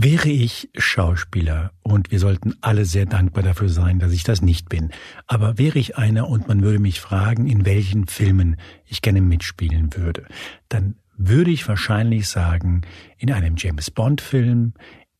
Wäre 0.00 0.28
ich 0.28 0.70
Schauspieler, 0.78 1.72
und 1.82 2.12
wir 2.12 2.20
sollten 2.20 2.54
alle 2.60 2.84
sehr 2.84 3.04
dankbar 3.04 3.42
dafür 3.42 3.68
sein, 3.68 3.98
dass 3.98 4.12
ich 4.12 4.22
das 4.22 4.42
nicht 4.42 4.68
bin, 4.68 4.92
aber 5.26 5.58
wäre 5.58 5.80
ich 5.80 5.98
einer 5.98 6.28
und 6.28 6.46
man 6.46 6.62
würde 6.62 6.78
mich 6.78 7.00
fragen, 7.00 7.48
in 7.48 7.66
welchen 7.66 8.06
Filmen 8.06 8.54
ich 8.86 9.02
gerne 9.02 9.20
mitspielen 9.20 9.96
würde, 9.96 10.26
dann 10.68 10.94
würde 11.16 11.50
ich 11.50 11.66
wahrscheinlich 11.66 12.28
sagen, 12.28 12.82
in 13.16 13.32
einem 13.32 13.56
James 13.56 13.90
Bond 13.90 14.20
Film, 14.20 14.74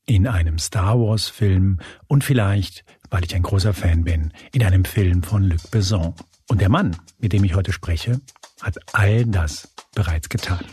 in 0.07 0.29
einem 0.29 0.61
Star 0.61 0.97
Wars 0.97 1.27
Film 1.27 1.81
und 2.07 2.23
vielleicht, 2.23 2.85
weil 3.11 3.25
ich 3.25 3.35
ein 3.35 3.43
großer 3.43 3.75
Fan 3.75 4.05
bin, 4.05 4.33
in 4.53 4.63
einem 4.63 4.85
Film 4.85 5.25
von 5.25 5.43
Luc 5.43 5.73
Besson. 5.73 6.15
Und 6.49 6.61
der 6.61 6.69
Mann, 6.69 6.95
mit 7.19 7.33
dem 7.33 7.43
ich 7.43 7.57
heute 7.57 7.73
spreche, 7.73 8.21
hat 8.63 8.79
all 8.93 9.27
das 9.27 9.75
bereits 9.97 10.29
getan. 10.29 10.65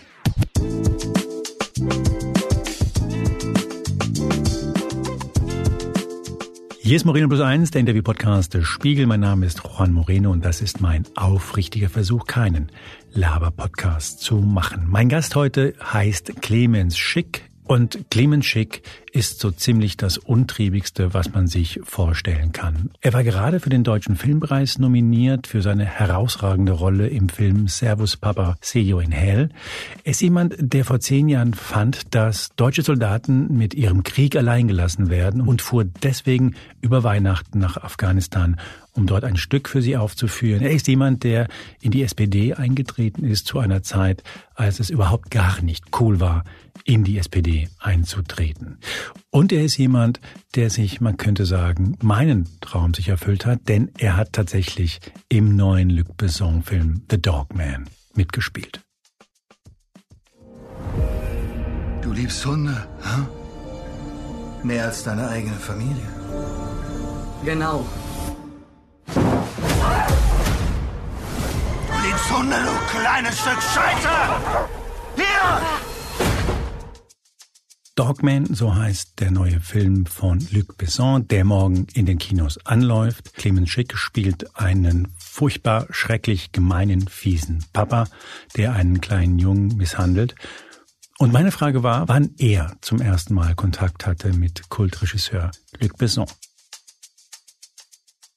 Hier 6.85 6.97
ist 6.97 7.05
Moreno 7.05 7.27
Plus 7.27 7.41
Eins, 7.41 7.71
der 7.71 7.79
Interview-Podcast 7.79 8.53
des 8.53 8.67
Spiegel. 8.67 9.07
Mein 9.07 9.21
Name 9.21 9.47
ist 9.47 9.63
Juan 9.63 9.91
Moreno 9.91 10.29
und 10.29 10.45
das 10.45 10.61
ist 10.61 10.81
mein 10.81 11.03
aufrichtiger 11.15 11.89
Versuch, 11.89 12.27
keinen 12.27 12.71
Laber-Podcast 13.11 14.19
zu 14.19 14.35
machen. 14.35 14.85
Mein 14.87 15.09
Gast 15.09 15.35
heute 15.35 15.73
heißt 15.81 16.43
Clemens 16.43 16.95
Schick. 16.95 17.49
Und 17.67 18.11
Clemens 18.11 18.45
Schick 18.45 18.83
ist 19.11 19.39
so 19.39 19.49
ziemlich 19.49 19.97
das 19.97 20.19
Untriebigste, 20.19 21.15
was 21.15 21.33
man 21.33 21.47
sich 21.47 21.79
vorstellen 21.83 22.51
kann. 22.51 22.91
Er 23.01 23.13
war 23.13 23.23
gerade 23.23 23.59
für 23.59 23.71
den 23.71 23.83
Deutschen 23.83 24.15
Filmpreis 24.15 24.77
nominiert 24.77 25.47
für 25.47 25.63
seine 25.63 25.83
herausragende 25.83 26.73
Rolle 26.73 27.07
im 27.07 27.27
Film 27.27 27.67
Servus 27.67 28.17
Papa, 28.17 28.55
See 28.61 28.81
You 28.81 28.99
in 28.99 29.11
Hell. 29.11 29.49
Er 30.03 30.11
ist 30.11 30.21
jemand, 30.21 30.55
der 30.59 30.85
vor 30.85 30.99
zehn 30.99 31.27
Jahren 31.27 31.55
fand, 31.55 32.13
dass 32.13 32.49
deutsche 32.55 32.83
Soldaten 32.83 33.57
mit 33.57 33.73
ihrem 33.73 34.03
Krieg 34.03 34.35
allein 34.35 34.67
gelassen 34.67 35.09
werden 35.09 35.41
und 35.41 35.63
fuhr 35.63 35.85
deswegen 35.85 36.55
über 36.81 37.03
Weihnachten 37.03 37.57
nach 37.57 37.77
Afghanistan 37.77 38.57
um 38.95 39.07
dort 39.07 39.23
ein 39.23 39.37
Stück 39.37 39.69
für 39.69 39.81
sie 39.81 39.97
aufzuführen. 39.97 40.61
Er 40.61 40.71
ist 40.71 40.87
jemand, 40.87 41.23
der 41.23 41.47
in 41.81 41.91
die 41.91 42.03
SPD 42.03 42.53
eingetreten 42.53 43.25
ist 43.25 43.45
zu 43.45 43.59
einer 43.59 43.83
Zeit, 43.83 44.23
als 44.55 44.79
es 44.79 44.89
überhaupt 44.89 45.31
gar 45.31 45.61
nicht 45.61 45.85
cool 45.99 46.19
war, 46.19 46.43
in 46.85 47.03
die 47.03 47.17
SPD 47.17 47.67
einzutreten. 47.79 48.79
Und 49.31 49.51
er 49.51 49.63
ist 49.63 49.77
jemand, 49.77 50.21
der 50.55 50.69
sich, 50.69 51.01
man 51.01 51.17
könnte 51.17 51.45
sagen, 51.45 51.97
meinen 52.01 52.47
Traum 52.61 52.93
sich 52.93 53.09
erfüllt 53.09 53.45
hat, 53.45 53.67
denn 53.67 53.91
er 53.97 54.15
hat 54.15 54.33
tatsächlich 54.33 54.99
im 55.29 55.55
neuen 55.55 55.89
Luc 55.89 56.15
Besson-Film 56.17 57.03
The 57.09 57.21
Dog 57.21 57.53
Man 57.53 57.89
mitgespielt. 58.13 58.81
Du 62.01 62.13
liebst 62.13 62.45
Hunde, 62.45 62.87
hm? 63.01 63.27
Mehr 64.63 64.85
als 64.85 65.03
deine 65.03 65.27
eigene 65.27 65.55
Familie. 65.55 66.07
Genau. 67.43 67.85
Hunde, 72.15 72.55
du 72.55 72.97
kleines 72.97 73.37
Stück 73.37 73.61
Scheiße! 73.61 74.09
Hier! 75.15 75.61
Dogman, 77.95 78.53
so 78.53 78.75
heißt 78.75 79.19
der 79.19 79.31
neue 79.31 79.59
Film 79.59 80.05
von 80.05 80.39
Luc 80.51 80.77
Besson, 80.77 81.27
der 81.27 81.45
morgen 81.45 81.87
in 81.93 82.05
den 82.05 82.17
Kinos 82.17 82.57
anläuft. 82.65 83.33
Clemens 83.33 83.69
Schick 83.69 83.97
spielt 83.97 84.57
einen 84.57 85.13
furchtbar 85.17 85.87
schrecklich 85.89 86.51
gemeinen, 86.51 87.07
fiesen 87.07 87.65
Papa, 87.73 88.05
der 88.55 88.73
einen 88.73 89.01
kleinen 89.01 89.37
Jungen 89.37 89.75
misshandelt. 89.77 90.35
Und 91.19 91.33
meine 91.33 91.51
Frage 91.51 91.83
war, 91.83 92.07
wann 92.07 92.31
er 92.37 92.75
zum 92.81 93.01
ersten 93.01 93.33
Mal 93.33 93.55
Kontakt 93.55 94.05
hatte 94.05 94.33
mit 94.33 94.69
Kultregisseur 94.69 95.51
Luc 95.79 95.97
Besson. 95.97 96.27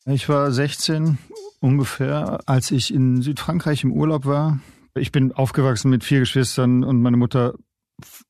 Ich 0.05 0.29
war 0.29 0.51
16 0.51 1.19
ungefähr, 1.61 2.41
als 2.47 2.71
ich 2.71 2.93
in 2.93 3.23
Südfrankreich 3.23 3.85
im 3.85 3.93
Urlaub 3.93 4.27
war. 4.27 4.61
Ich 4.95 5.13
bin 5.13 5.33
aufgewachsen 5.33 5.91
mit 5.91 6.05
vier 6.05 6.21
Geschwistern 6.21 6.85
und 6.85 7.03
meine 7.03 7.17
Mutter, 7.17 7.55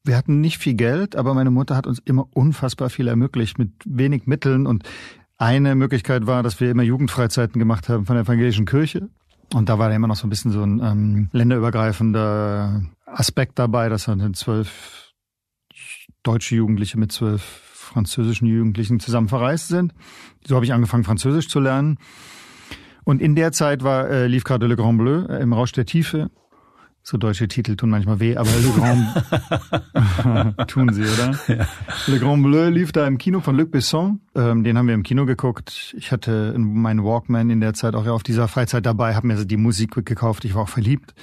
wir 0.05 0.17
hatten 0.17 0.41
nicht 0.41 0.59
viel 0.59 0.75
Geld, 0.75 1.17
aber 1.17 1.35
meine 1.35 1.51
Mutter 1.51 1.77
hat 1.77 1.87
uns 1.87 1.99
immer 1.99 2.27
unfassbar 2.35 2.91
viel 2.91 3.09
ermöglicht 3.09 3.59
mit 3.59 3.73
wenig 3.85 4.27
Mitteln 4.27 4.67
und 4.67 4.85
eine 5.37 5.75
Möglichkeit 5.75 6.27
war, 6.27 6.43
dass 6.43 6.61
wir 6.61 6.71
immer 6.71 6.83
Jugendfreizeiten 6.83 7.59
gemacht 7.59 7.89
haben 7.89 8.07
von 8.07 8.17
der 8.17 8.25
evangelischen 8.25 8.67
Kirche. 8.67 9.09
Und 9.55 9.69
da 9.69 9.79
war 9.79 9.89
da 9.89 9.95
immer 9.95 10.09
noch 10.09 10.17
so 10.17 10.27
ein 10.27 10.31
bisschen 10.31 10.51
so 10.51 10.63
ein 10.63 10.81
ähm, 10.83 11.29
länderübergreifender 11.33 12.83
Aspekt 13.07 13.59
dabei, 13.59 13.89
dass 13.89 14.05
dann 14.05 14.35
zwölf 14.35 15.15
deutsche 16.23 16.57
Jugendliche 16.57 16.99
mit 16.99 17.13
zwölf 17.13 17.43
französischen 17.43 18.47
Jugendlichen 18.47 19.01
zusammen 19.01 19.29
verreist 19.29 19.69
sind. 19.69 19.95
So 20.47 20.57
habe 20.57 20.67
ich 20.67 20.73
angefangen, 20.73 21.05
Französisch 21.05 21.49
zu 21.49 21.61
lernen. 21.61 21.99
Und 23.09 23.23
in 23.23 23.35
der 23.35 23.53
Zeit 23.53 23.83
war, 23.83 24.11
äh, 24.11 24.27
lief 24.27 24.45
gerade 24.45 24.67
Le 24.67 24.77
Grand 24.77 24.99
Bleu 24.99 25.25
äh, 25.31 25.41
im 25.41 25.55
Rausch 25.55 25.73
der 25.73 25.87
Tiefe. 25.87 26.31
So 27.03 27.17
deutsche 27.17 27.49
Titel 27.49 27.75
tun 27.75 27.89
manchmal 27.89 28.21
weh, 28.21 28.37
aber 28.37 28.51
Le 28.51 28.71
Grand 28.77 30.69
tun 30.69 30.93
sie, 30.93 31.05
oder? 31.05 31.35
Ja. 31.49 31.67
Le 32.07 32.19
Grand 32.19 32.43
Bleu 32.43 32.69
lief 32.69 32.93
da 32.93 33.07
im 33.07 33.17
Kino 33.17 33.41
von 33.41 33.57
Luc 33.57 33.71
Besson. 33.71 34.21
Ähm, 34.35 34.63
den 34.63 34.77
haben 34.77 34.89
wir 34.89 34.95
im 34.95 35.05
Kino 35.05 35.25
geguckt. 35.25 35.97
Ich 35.97 36.13
hatte 36.13 36.55
meinen 36.59 37.03
Walkman 37.03 37.49
in 37.49 37.63
der 37.63 37.73
Zeit 37.73 37.95
auch 37.95 38.07
auf 38.07 38.25
dieser 38.25 38.47
Freizeit 38.47 38.85
dabei, 38.85 39.15
habe 39.15 39.27
mir 39.27 39.43
die 39.43 39.57
Musik 39.57 40.05
gekauft. 40.05 40.45
Ich 40.45 40.55
war 40.55 40.65
auch 40.65 40.69
verliebt 40.69 41.15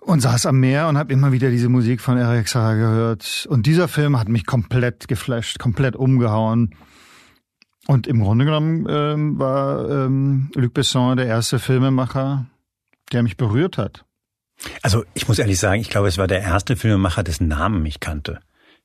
und 0.00 0.20
saß 0.20 0.44
am 0.44 0.60
Meer 0.60 0.88
und 0.88 0.98
habe 0.98 1.10
immer 1.10 1.32
wieder 1.32 1.48
diese 1.48 1.70
Musik 1.70 2.02
von 2.02 2.18
Eric 2.18 2.48
Sarah 2.48 2.74
gehört. 2.74 3.46
Und 3.48 3.64
dieser 3.64 3.88
Film 3.88 4.20
hat 4.20 4.28
mich 4.28 4.44
komplett 4.44 5.08
geflasht, 5.08 5.58
komplett 5.58 5.96
umgehauen. 5.96 6.74
Und 7.90 8.06
im 8.06 8.22
Grunde 8.22 8.44
genommen 8.44 8.86
ähm, 8.88 9.36
war 9.40 9.90
ähm, 9.90 10.52
Luc 10.54 10.74
Besson 10.74 11.16
der 11.16 11.26
erste 11.26 11.58
Filmemacher, 11.58 12.46
der 13.10 13.24
mich 13.24 13.36
berührt 13.36 13.78
hat. 13.78 14.04
Also 14.80 15.04
ich 15.14 15.26
muss 15.26 15.40
ehrlich 15.40 15.58
sagen, 15.58 15.80
ich 15.80 15.90
glaube, 15.90 16.06
es 16.06 16.16
war 16.16 16.28
der 16.28 16.40
erste 16.40 16.76
Filmemacher, 16.76 17.24
dessen 17.24 17.48
Namen 17.48 17.84
ich 17.84 17.98
kannte. 17.98 18.38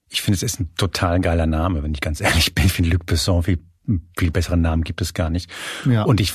Ich 0.09 0.23
finde, 0.23 0.38
es 0.38 0.41
ist 0.41 0.59
ein 0.59 0.73
total 0.75 1.21
geiler 1.21 1.45
Name, 1.45 1.83
wenn 1.83 1.93
ich 1.93 2.01
ganz 2.01 2.19
ehrlich 2.19 2.55
bin. 2.55 2.66
Ich 2.66 2.73
finde 2.73 2.89
Luc 2.89 3.05
Besson 3.05 3.43
viel, 3.43 3.59
viel 4.17 4.31
besseren 4.31 4.61
Namen 4.61 4.83
gibt 4.83 5.01
es 5.01 5.13
gar 5.13 5.29
nicht. 5.29 5.51
Ja. 5.87 6.01
Und 6.01 6.19
ich, 6.19 6.33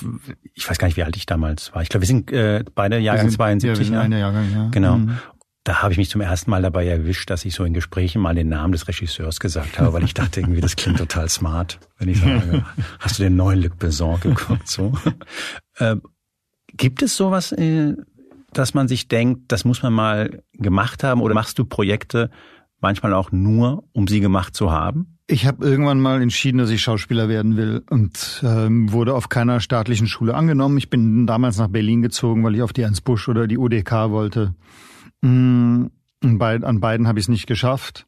ich 0.54 0.70
weiß 0.70 0.78
gar 0.78 0.86
nicht, 0.86 0.96
wie 0.96 1.02
alt 1.02 1.16
ich 1.16 1.26
damals 1.26 1.74
war. 1.74 1.82
Ich 1.82 1.88
glaube, 1.88 2.02
wir 2.02 2.06
sind 2.06 2.30
äh, 2.30 2.62
beide 2.72 2.98
Jahrgang 2.98 3.26
wir 3.26 3.30
sind, 3.32 3.36
72. 3.36 3.68
Ja, 3.68 3.78
wir 3.78 3.84
sind 3.84 3.96
eine 3.96 4.20
Jahrgang, 4.20 4.52
ja. 4.54 4.68
Genau. 4.70 4.96
Mhm 4.98 5.18
da 5.64 5.82
habe 5.82 5.92
ich 5.92 5.98
mich 5.98 6.08
zum 6.08 6.20
ersten 6.20 6.50
Mal 6.50 6.62
dabei 6.62 6.86
erwischt, 6.86 7.28
dass 7.28 7.44
ich 7.44 7.54
so 7.54 7.64
in 7.64 7.74
Gesprächen 7.74 8.22
mal 8.22 8.34
den 8.34 8.48
Namen 8.48 8.72
des 8.72 8.88
Regisseurs 8.88 9.40
gesagt 9.40 9.78
habe, 9.78 9.92
weil 9.92 10.04
ich 10.04 10.14
dachte 10.14 10.40
irgendwie, 10.40 10.60
das 10.60 10.76
klingt 10.76 10.98
total 10.98 11.28
smart, 11.28 11.78
wenn 11.98 12.08
ich 12.08 12.20
sage, 12.20 12.64
hast 12.98 13.18
du 13.18 13.24
den 13.24 13.36
neuen 13.36 13.62
Luc 13.62 13.78
Besson 13.78 14.18
geguckt? 14.20 14.68
So. 14.68 14.92
Äh, 15.76 15.96
gibt 16.76 17.02
es 17.02 17.16
sowas, 17.16 17.52
äh, 17.52 17.94
dass 18.52 18.74
man 18.74 18.88
sich 18.88 19.08
denkt, 19.08 19.52
das 19.52 19.64
muss 19.64 19.82
man 19.82 19.92
mal 19.92 20.42
gemacht 20.54 21.04
haben 21.04 21.20
oder 21.20 21.34
machst 21.34 21.58
du 21.58 21.64
Projekte 21.64 22.30
manchmal 22.80 23.14
auch 23.14 23.32
nur, 23.32 23.84
um 23.92 24.08
sie 24.08 24.20
gemacht 24.20 24.54
zu 24.54 24.70
haben? 24.70 25.18
Ich 25.26 25.46
habe 25.46 25.64
irgendwann 25.64 26.00
mal 26.00 26.20
entschieden, 26.20 26.58
dass 26.58 26.70
ich 26.70 26.82
Schauspieler 26.82 27.28
werden 27.28 27.56
will 27.56 27.84
und 27.88 28.42
ähm, 28.44 28.90
wurde 28.92 29.14
auf 29.14 29.28
keiner 29.28 29.60
staatlichen 29.60 30.08
Schule 30.08 30.34
angenommen. 30.34 30.76
Ich 30.78 30.90
bin 30.90 31.26
damals 31.26 31.56
nach 31.58 31.68
Berlin 31.68 32.02
gezogen, 32.02 32.42
weil 32.42 32.56
ich 32.56 32.62
auf 32.62 32.72
die 32.72 32.82
Ernst 32.82 33.04
Busch 33.04 33.28
oder 33.28 33.46
die 33.46 33.58
UDK 33.58 34.10
wollte. 34.10 34.54
Mm, 35.22 35.86
an 36.22 36.80
beiden 36.80 37.06
habe 37.06 37.18
ich 37.18 37.24
es 37.24 37.28
nicht 37.28 37.46
geschafft. 37.46 38.06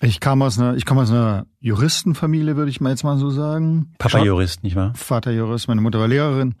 Ich 0.00 0.20
kam 0.20 0.40
aus 0.42 0.58
einer, 0.58 0.76
ich 0.76 0.86
komme 0.86 1.02
aus 1.02 1.10
einer 1.10 1.46
Juristenfamilie, 1.60 2.56
würde 2.56 2.70
ich 2.70 2.80
mal 2.80 2.90
jetzt 2.90 3.04
mal 3.04 3.18
so 3.18 3.30
sagen. 3.30 3.92
Papa 3.98 4.22
Jurist, 4.24 4.62
nicht 4.62 4.76
wahr? 4.76 4.92
Vater 4.94 5.30
Jurist, 5.30 5.68
meine 5.68 5.80
Mutter 5.80 5.98
war 5.98 6.08
Lehrerin. 6.08 6.54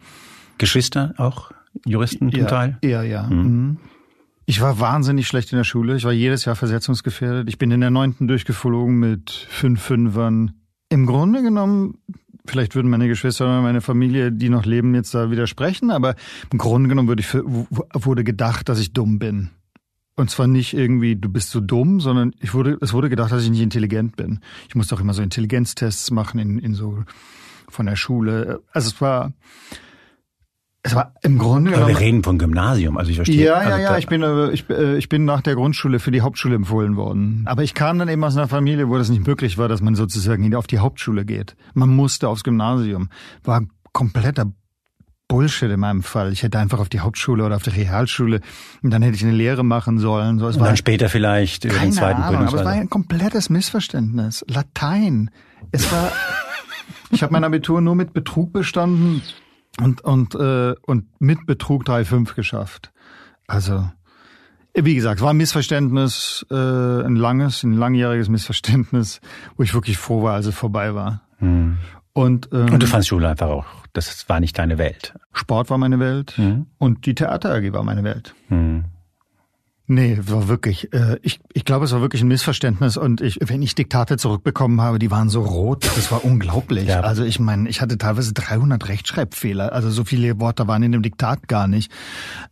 Geschwister 0.58 1.14
auch 1.16 1.50
Juristen 1.86 2.30
zum 2.30 2.40
ja, 2.40 2.46
Teil? 2.46 2.78
Ja, 2.84 3.02
ja. 3.02 3.22
Mhm. 3.24 3.42
mhm. 3.42 3.78
Ich 4.46 4.60
war 4.60 4.80
wahnsinnig 4.80 5.28
schlecht 5.28 5.52
in 5.52 5.58
der 5.58 5.64
Schule. 5.64 5.94
Ich 5.94 6.02
war 6.02 6.12
jedes 6.12 6.44
Jahr 6.44 6.56
versetzungsgefährdet. 6.56 7.48
Ich 7.48 7.56
bin 7.56 7.70
in 7.70 7.80
der 7.80 7.90
neunten 7.90 8.26
durchgeflogen 8.26 8.98
mit 8.98 9.30
fünf 9.30 9.80
Fünfern. 9.80 10.54
Im 10.88 11.06
Grunde 11.06 11.40
genommen 11.42 11.98
vielleicht 12.46 12.74
würden 12.74 12.90
meine 12.90 13.06
Geschwister 13.06 13.44
oder 13.44 13.62
meine 13.62 13.80
Familie, 13.80 14.32
die 14.32 14.48
noch 14.48 14.66
leben, 14.66 14.94
jetzt 14.94 15.14
da 15.14 15.30
widersprechen, 15.30 15.90
aber 15.90 16.16
im 16.50 16.58
Grunde 16.58 16.88
genommen 16.88 17.08
würde 17.08 17.20
ich, 17.20 17.32
wurde 17.32 18.24
gedacht, 18.24 18.68
dass 18.68 18.80
ich 18.80 18.92
dumm 18.92 19.18
bin. 19.18 19.50
Und 20.20 20.28
zwar 20.28 20.46
nicht 20.46 20.74
irgendwie, 20.74 21.16
du 21.16 21.28
bist 21.28 21.50
so 21.50 21.60
dumm, 21.60 22.00
sondern 22.00 22.32
ich 22.40 22.52
wurde, 22.52 22.76
es 22.80 22.92
wurde 22.92 23.08
gedacht, 23.08 23.32
dass 23.32 23.42
ich 23.42 23.50
nicht 23.50 23.62
intelligent 23.62 24.16
bin. 24.16 24.40
Ich 24.68 24.74
musste 24.74 24.94
auch 24.94 25.00
immer 25.00 25.14
so 25.14 25.22
Intelligenztests 25.22 26.10
machen 26.10 26.38
in, 26.38 26.58
in 26.58 26.74
so 26.74 26.98
von 27.68 27.86
der 27.86 27.96
Schule. 27.96 28.60
Also 28.72 28.88
es 28.88 29.00
war, 29.00 29.32
es 30.82 30.94
war 30.94 31.14
im 31.22 31.38
Grunde. 31.38 31.74
Aber 31.74 31.88
wir 31.88 31.98
reden 31.98 32.22
von 32.22 32.38
Gymnasium, 32.38 32.98
also 32.98 33.10
ich 33.10 33.16
verstehe. 33.16 33.46
Ja, 33.46 33.62
ja, 33.62 33.68
also 33.70 33.82
ja. 33.82 33.98
Ich 33.98 34.06
bin, 34.06 34.22
äh, 34.22 34.50
ich, 34.50 34.68
äh, 34.68 34.96
ich 34.98 35.08
bin 35.08 35.24
nach 35.24 35.40
der 35.40 35.54
Grundschule 35.54 35.98
für 35.98 36.10
die 36.10 36.20
Hauptschule 36.20 36.54
empfohlen 36.54 36.96
worden. 36.96 37.44
Aber 37.46 37.62
ich 37.62 37.74
kam 37.74 37.98
dann 37.98 38.08
eben 38.08 38.22
aus 38.22 38.36
einer 38.36 38.48
Familie, 38.48 38.88
wo 38.88 38.98
das 38.98 39.08
nicht 39.08 39.26
möglich 39.26 39.58
war, 39.58 39.68
dass 39.68 39.80
man 39.80 39.94
sozusagen 39.94 40.54
auf 40.54 40.66
die 40.66 40.78
Hauptschule 40.78 41.24
geht. 41.24 41.56
Man 41.74 41.88
musste 41.88 42.28
aufs 42.28 42.44
Gymnasium. 42.44 43.08
War 43.42 43.62
kompletter 43.92 44.52
Bullshit 45.30 45.70
in 45.70 45.78
meinem 45.78 46.02
Fall. 46.02 46.32
Ich 46.32 46.42
hätte 46.42 46.58
einfach 46.58 46.80
auf 46.80 46.88
die 46.88 46.98
Hauptschule 46.98 47.44
oder 47.44 47.54
auf 47.54 47.62
die 47.62 47.70
Realschule 47.70 48.40
und 48.82 48.90
dann 48.90 49.00
hätte 49.00 49.14
ich 49.14 49.22
eine 49.22 49.32
Lehre 49.32 49.62
machen 49.62 50.00
sollen. 50.00 50.40
So, 50.40 50.48
es 50.48 50.56
und 50.56 50.62
war 50.62 50.68
dann 50.68 50.76
später 50.76 51.08
vielleicht 51.08 51.64
über 51.64 51.78
den 51.78 51.92
zweiten 51.92 52.20
Ahnung, 52.20 52.48
aber 52.48 52.58
es 52.58 52.64
war 52.64 52.72
ein 52.72 52.90
komplettes 52.90 53.48
Missverständnis. 53.48 54.44
Latein. 54.48 55.30
Es 55.70 55.90
war. 55.92 56.10
ich 57.10 57.22
habe 57.22 57.32
mein 57.32 57.44
Abitur 57.44 57.80
nur 57.80 57.94
mit 57.94 58.12
Betrug 58.12 58.52
bestanden 58.52 59.22
und 59.80 60.00
und 60.00 60.34
äh, 60.34 60.74
und 60.82 61.04
mit 61.20 61.46
Betrug 61.46 61.84
3,5 61.84 62.34
geschafft. 62.34 62.90
Also 63.46 63.88
wie 64.74 64.94
gesagt, 64.96 65.20
war 65.20 65.30
ein 65.30 65.36
Missverständnis, 65.36 66.44
äh, 66.50 66.54
ein 66.54 67.14
langes, 67.14 67.62
ein 67.62 67.74
langjähriges 67.74 68.28
Missverständnis, 68.28 69.20
wo 69.56 69.62
ich 69.62 69.74
wirklich 69.74 69.96
froh 69.96 70.24
war, 70.24 70.34
als 70.34 70.46
es 70.46 70.56
vorbei 70.56 70.94
war. 70.94 71.22
Hm. 71.38 71.78
Und, 72.12 72.48
ähm, 72.52 72.72
Und 72.72 72.82
du 72.82 72.86
fandst 72.86 73.08
Schule 73.08 73.28
einfach 73.28 73.48
auch, 73.48 73.66
das 73.92 74.28
war 74.28 74.40
nicht 74.40 74.58
deine 74.58 74.78
Welt. 74.78 75.14
Sport 75.32 75.70
war 75.70 75.78
meine 75.78 75.98
Welt 76.00 76.34
Mhm. 76.36 76.66
und 76.78 77.06
die 77.06 77.14
Theater 77.14 77.54
AG 77.54 77.72
war 77.72 77.82
meine 77.82 78.02
Welt. 78.04 78.34
Hm. 78.48 78.84
Nee, 79.92 80.18
war 80.22 80.46
wirklich, 80.46 80.92
äh, 80.92 81.18
ich, 81.20 81.40
ich 81.52 81.64
glaube, 81.64 81.84
es 81.84 81.90
war 81.92 82.00
wirklich 82.00 82.22
ein 82.22 82.28
Missverständnis 82.28 82.96
und 82.96 83.20
ich, 83.20 83.38
wenn 83.42 83.60
ich 83.60 83.74
Diktate 83.74 84.18
zurückbekommen 84.18 84.80
habe, 84.80 85.00
die 85.00 85.10
waren 85.10 85.28
so 85.28 85.42
rot, 85.42 85.84
das 85.84 86.12
war 86.12 86.24
unglaublich. 86.24 86.86
Ja. 86.86 87.00
Also 87.00 87.24
ich 87.24 87.40
meine, 87.40 87.68
ich 87.68 87.80
hatte 87.80 87.98
teilweise 87.98 88.32
300 88.32 88.86
Rechtschreibfehler, 88.88 89.72
also 89.72 89.90
so 89.90 90.04
viele 90.04 90.38
Worte 90.38 90.68
waren 90.68 90.84
in 90.84 90.92
dem 90.92 91.02
Diktat 91.02 91.48
gar 91.48 91.66
nicht. 91.66 91.90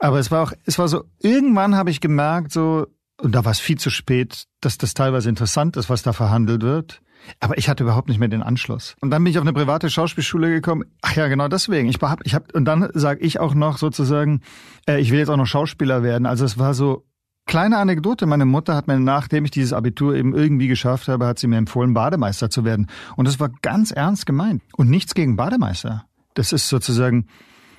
Aber 0.01 0.19
es 0.19 0.33
war 0.33 0.43
auch, 0.43 0.53
es 0.65 0.81
war 0.81 0.89
so, 0.89 1.05
irgendwann 1.21 1.77
habe 1.77 1.91
ich 1.91 2.01
gemerkt, 2.01 2.51
so, 2.51 2.89
und 3.23 3.33
da 3.37 3.45
war 3.45 3.53
es 3.53 3.61
viel 3.61 3.79
zu 3.79 3.91
spät, 3.91 4.47
dass 4.61 4.77
das 4.77 4.95
teilweise 4.95 5.29
interessant 5.29 5.77
ist, 5.77 5.89
was 5.89 6.03
da 6.03 6.13
verhandelt 6.13 6.63
wird. 6.63 7.03
Aber 7.41 7.59
ich 7.59 7.69
hatte 7.69 7.85
überhaupt 7.85 8.09
nicht 8.09 8.19
mehr 8.19 8.29
den 8.29 8.43
Anschluss. 8.43 8.97
Und 9.01 9.11
dann 9.11 9.23
bin 9.23 9.31
ich 9.31 9.39
auf 9.39 9.45
eine 9.45 9.53
private 9.53 9.91
Schauspielschule 9.91 10.49
gekommen. 10.51 10.85
Ach 11.03 11.15
ja, 11.15 11.29
genau 11.29 11.49
deswegen. 11.49 11.89
Ich 11.89 11.99
hab, 12.01 12.25
ich 12.25 12.35
hab, 12.35 12.55
und 12.55 12.65
dann 12.65 12.89
sage 12.95 13.21
ich 13.21 13.41
auch 13.41 13.55
noch 13.55 13.79
sozusagen, 13.79 14.41
äh, 14.89 15.01
ich 15.01 15.11
will 15.11 15.19
jetzt 15.19 15.29
auch 15.29 15.37
noch 15.37 15.47
Schauspieler 15.47 16.03
werden. 16.03 16.27
Also 16.27 16.45
es 16.45 16.59
war 16.59 16.75
so 16.75 17.05
kleine 17.47 17.79
Anekdote. 17.79 18.27
Meine 18.27 18.45
Mutter 18.45 18.75
hat 18.75 18.87
mir, 18.87 18.99
nachdem 18.99 19.45
ich 19.45 19.51
dieses 19.51 19.73
Abitur 19.73 20.15
eben 20.15 20.35
irgendwie 20.35 20.69
geschafft 20.69 21.09
habe, 21.09 21.27
hat 21.27 21.39
sie 21.39 21.49
mir 21.49 21.57
empfohlen, 21.57 21.95
Bademeister 21.95 22.51
zu 22.51 22.65
werden. 22.65 22.87
Und 23.17 23.27
das 23.27 23.41
war 23.41 23.51
ganz 23.63 23.91
ernst 23.91 24.27
gemeint. 24.27 24.63
Und 24.77 24.89
nichts 24.91 25.15
gegen 25.15 25.37
Bademeister. 25.37 26.05
Das 26.35 26.53
ist 26.53 26.69
sozusagen, 26.69 27.27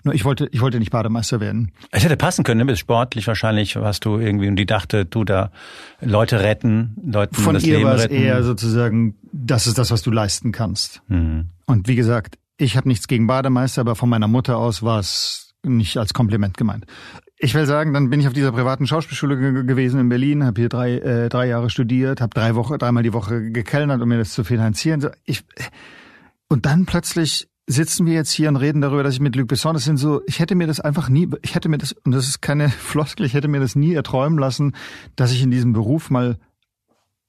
nur 0.04 0.14
ich 0.14 0.26
wollte, 0.26 0.48
ich 0.52 0.62
wollte 0.62 0.80
nicht 0.80 0.92
Bademeister 0.92 1.40
werden. 1.40 1.72
Es 1.92 2.04
hätte 2.04 2.18
passen 2.18 2.44
können, 2.44 2.60
ne? 2.60 2.66
Bist 2.66 2.80
sportlich 2.80 3.28
wahrscheinlich, 3.28 3.76
warst 3.76 4.06
du 4.06 4.18
irgendwie, 4.18 4.48
und 4.48 4.56
die 4.56 4.66
dachte, 4.66 5.06
du 5.06 5.24
da 5.24 5.52
Leute 6.02 6.42
retten, 6.42 6.96
Leuten 7.04 7.36
Von 7.36 7.54
das 7.54 7.64
ihr 7.64 7.78
Leben 7.78 7.90
war 7.90 7.96
es 7.96 8.04
retten. 8.04 8.16
eher 8.16 8.44
so,zusagen, 8.44 9.16
das 9.32 9.68
ist 9.68 9.78
das, 9.78 9.92
was 9.92 10.02
du 10.02 10.12
leisten 10.12 10.52
kannst. 10.52 11.02
Hm. 11.08 11.50
Und 11.66 11.88
wie 11.88 11.96
gesagt, 11.96 12.38
ich 12.58 12.78
habe 12.78 12.88
nichts 12.88 13.08
gegen 13.08 13.28
Bademeister, 13.28 13.82
aber 13.82 13.96
von 13.96 14.10
meiner 14.10 14.28
Mutter 14.28 14.58
aus 14.58 14.84
war 14.84 15.00
es 15.00 15.54
nicht 15.64 15.98
als 15.98 16.14
Kompliment 16.14 16.58
gemeint. 16.58 16.86
Ich 17.38 17.54
will 17.54 17.66
sagen, 17.66 17.94
dann 17.94 18.10
bin 18.10 18.20
ich 18.20 18.28
auf 18.28 18.34
dieser 18.34 18.52
privaten 18.52 18.86
Schauspielschule 18.86 19.38
ge 19.38 19.64
gewesen 19.64 20.00
in 20.00 20.10
Berlin, 20.10 20.44
habe 20.44 20.60
hier 20.60 20.70
drei, 20.70 20.98
äh, 20.98 21.30
drei 21.30 21.48
Jahre 21.48 21.70
studiert, 21.70 22.20
habe 22.20 22.34
drei 22.34 22.56
Woche, 22.56 22.78
dreimal 22.78 23.04
die 23.04 23.14
Woche 23.14 23.52
gekellnert, 23.52 24.02
um 24.02 24.10
mir 24.10 24.18
das 24.18 24.32
zu 24.32 24.44
finanzieren. 24.44 25.10
Ich, 25.24 25.44
und 26.50 26.66
dann 26.66 26.86
plötzlich 26.86 27.49
sitzen 27.70 28.08
wir 28.08 28.14
jetzt 28.14 28.32
hier 28.32 28.50
und 28.50 28.56
reden 28.56 28.82
darüber, 28.82 29.04
dass 29.04 29.14
ich 29.14 29.20
mit 29.20 29.36
Luc 29.36 29.48
Besson, 29.48 29.76
das 29.76 29.84
sind 29.84 29.98
so, 29.98 30.22
ich 30.26 30.40
hätte 30.40 30.56
mir 30.56 30.66
das 30.66 30.80
einfach 30.80 31.08
nie, 31.08 31.30
ich 31.44 31.54
hätte 31.54 31.70
mir 31.70 31.78
das, 31.78 31.94
und 31.94 32.12
das 32.12 32.28
ist 32.28 32.42
keine 32.42 32.70
Floskel, 32.70 33.26
ich 33.26 33.36
hätte 33.36 33.48
mir 33.48 33.60
das 33.60 33.76
nie 33.76 33.94
erträumen 33.94 34.40
lassen, 34.40 34.76
dass 35.16 35.32
ich 35.32 35.44
in 35.44 35.52
diesem 35.52 35.72
Beruf 35.72 36.10
mal 36.10 36.38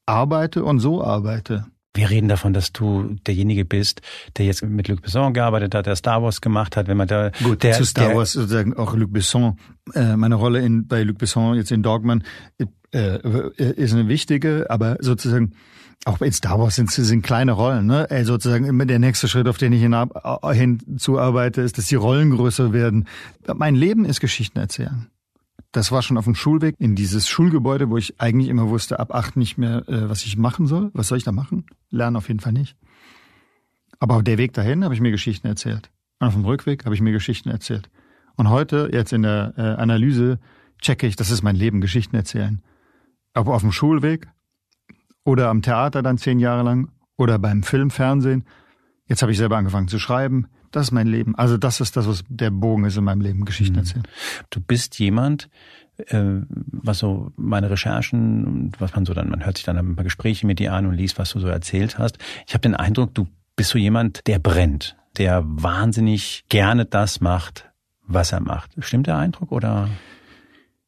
arbeite 0.07 0.65
und 0.65 0.81
so 0.81 1.05
arbeite. 1.05 1.67
Wir 1.93 2.09
reden 2.09 2.29
davon, 2.29 2.55
dass 2.55 2.73
du 2.73 3.17
derjenige 3.27 3.65
bist, 3.65 4.01
der 4.39 4.47
jetzt 4.47 4.63
mit 4.63 4.89
Luc 4.89 5.03
Besson 5.03 5.35
gearbeitet 5.35 5.75
hat, 5.75 5.87
der 5.87 5.97
Star 5.97 6.23
Wars 6.23 6.41
gemacht 6.41 6.77
hat, 6.77 6.87
wenn 6.87 6.97
man 6.97 7.09
da 7.09 7.33
Gut, 7.43 7.63
der, 7.63 7.73
zu 7.75 7.85
Star 7.85 8.09
der, 8.09 8.17
Wars 8.17 8.33
sozusagen 8.33 8.75
auch 8.75 8.95
Luc 8.95 9.13
Besson. 9.13 9.59
Äh, 9.93 10.17
meine 10.17 10.37
Rolle 10.37 10.61
in, 10.61 10.87
bei 10.87 11.03
Luc 11.03 11.19
Besson 11.19 11.57
jetzt 11.57 11.73
in 11.73 11.83
Dogman 11.83 12.23
äh, 12.93 13.19
ist 13.73 13.93
eine 13.93 14.09
wichtige, 14.09 14.67
aber 14.71 14.97
sozusagen 15.01 15.53
auch 16.07 16.21
in 16.21 16.33
Star 16.33 16.59
Wars 16.59 16.77
sind 16.77 16.91
sind 16.91 17.23
kleine 17.23 17.53
Rollen. 17.53 17.87
Ne? 17.87 18.09
Äh, 18.11 18.25
sozusagen 18.25 18.65
immer 18.65 18.87
der 18.87 18.99
nächste 18.99 19.29
Schritt, 19.29 19.49
auf 19.49 19.59
den 19.59 19.73
ich 19.73 19.83
äh, 19.83 20.55
hinzuarbeite, 20.55 21.61
ist, 21.61 21.79
dass 21.79 21.87
die 21.87 21.97
Rollen 21.97 22.31
größer 22.31 22.73
werden. 22.73 23.07
Mein 23.55 23.75
Leben 23.75 24.05
ist 24.05 24.21
Geschichten 24.21 24.59
erzählen. 24.59 25.09
Das 25.73 25.93
war 25.93 26.03
schon 26.03 26.17
auf 26.17 26.25
dem 26.25 26.35
Schulweg 26.35 26.75
in 26.79 26.97
dieses 26.97 27.29
Schulgebäude, 27.29 27.91
wo 27.91 27.97
ich 27.97 28.21
eigentlich 28.21 28.49
immer 28.49 28.71
wusste, 28.71 28.99
ab 28.99 29.15
acht 29.15 29.37
nicht 29.37 29.59
mehr, 29.59 29.89
äh, 29.89 30.09
was 30.09 30.25
ich 30.25 30.37
machen 30.37 30.67
soll. 30.67 30.91
Was 30.95 31.09
soll 31.09 31.19
ich 31.19 31.25
da 31.25 31.33
machen? 31.33 31.67
Lernen 31.91 32.17
auf 32.17 32.29
jeden 32.29 32.41
Fall 32.41 32.53
nicht. 32.53 32.77
Aber 33.99 34.17
auf 34.17 34.25
der 34.25 34.39
Weg 34.39 34.55
dahin 34.55 34.83
habe 34.85 34.95
ich 34.95 35.01
mir 35.01 35.11
Geschichten 35.11 35.47
erzählt. 35.47 35.91
Und 36.19 36.29
auf 36.29 36.35
dem 36.35 36.45
Rückweg 36.45 36.87
habe 36.87 36.95
ich 36.95 37.03
mir 37.03 37.13
Geschichten 37.13 37.51
erzählt. 37.51 37.91
Und 38.37 38.49
heute, 38.49 38.89
jetzt 38.93 39.13
in 39.13 39.23
der 39.23 39.53
äh, 39.59 39.61
Analyse, 39.61 40.39
checke 40.81 41.07
ich, 41.07 41.15
das 41.15 41.31
ist 41.31 41.43
mein 41.43 41.57
Leben, 41.57 41.83
Geschichten 41.83 42.17
erzählen. 42.17 42.63
Aber 43.35 43.55
auf 43.55 43.61
dem 43.61 43.71
Schulweg 43.71 44.29
oder 45.25 45.49
am 45.49 45.63
Theater 45.63 46.03
dann 46.03 46.19
zehn 46.19 46.39
Jahre 46.39 46.63
lang 46.63 46.91
oder 47.17 47.39
beim 47.39 47.63
Film, 47.63 47.91
Fernsehen. 47.91 48.45
Jetzt 49.07 49.23
habe 49.23 49.33
ich 49.33 49.39
selber 49.39 49.57
angefangen 49.57 49.89
zu 49.89 49.99
schreiben. 49.99 50.47
Das 50.71 50.87
ist 50.87 50.93
mein 50.93 51.07
Leben. 51.07 51.35
Also 51.35 51.57
das 51.57 51.81
ist 51.81 51.97
das, 51.97 52.07
was 52.07 52.23
der 52.29 52.51
Bogen 52.51 52.85
ist 52.85 52.97
in 52.97 53.05
meinem 53.05 53.21
Leben, 53.21 53.45
Geschichten 53.45 53.77
erzählen. 53.77 54.05
du 54.51 54.61
bist 54.61 54.99
jemand, 54.99 55.49
äh, 56.07 56.23
was 56.47 56.99
so 56.99 57.33
meine 57.37 57.71
Recherchen 57.71 58.45
und 58.45 58.81
was 58.81 58.95
man 58.95 59.05
so 59.05 59.13
dann, 59.13 59.31
man 59.31 59.45
hört 59.45 59.57
sich 59.57 59.67
dann 59.67 59.77
ein 59.77 59.97
paar 59.97 60.05
Gespräche 60.05 60.47
mit 60.47 60.59
dir 60.59 60.73
an 60.73 60.87
und 60.87 60.95
liest, 60.95 61.19
was 61.19 61.33
du 61.33 61.41
so 61.41 61.49
erzählt 61.49 61.99
hast. 61.99 62.19
Ich 62.47 62.55
habe 62.55 62.63
den 62.63 62.75
Eindruck, 62.75 63.15
du 63.15 63.27
bist 63.57 63.71
so 63.71 63.79
jemand, 63.79 64.27
der 64.27 64.39
brennt, 64.39 64.97
der 65.17 65.43
wahnsinnig 65.45 66.45
gerne 66.49 66.87
das 66.87 67.21
macht, 67.21 67.71
was 68.07 68.33
er 68.33 68.41
macht. 68.41 68.71
Stimmt 68.79 69.09
der 69.09 69.19
Eindruck 69.19 69.53
oder? 69.53 69.89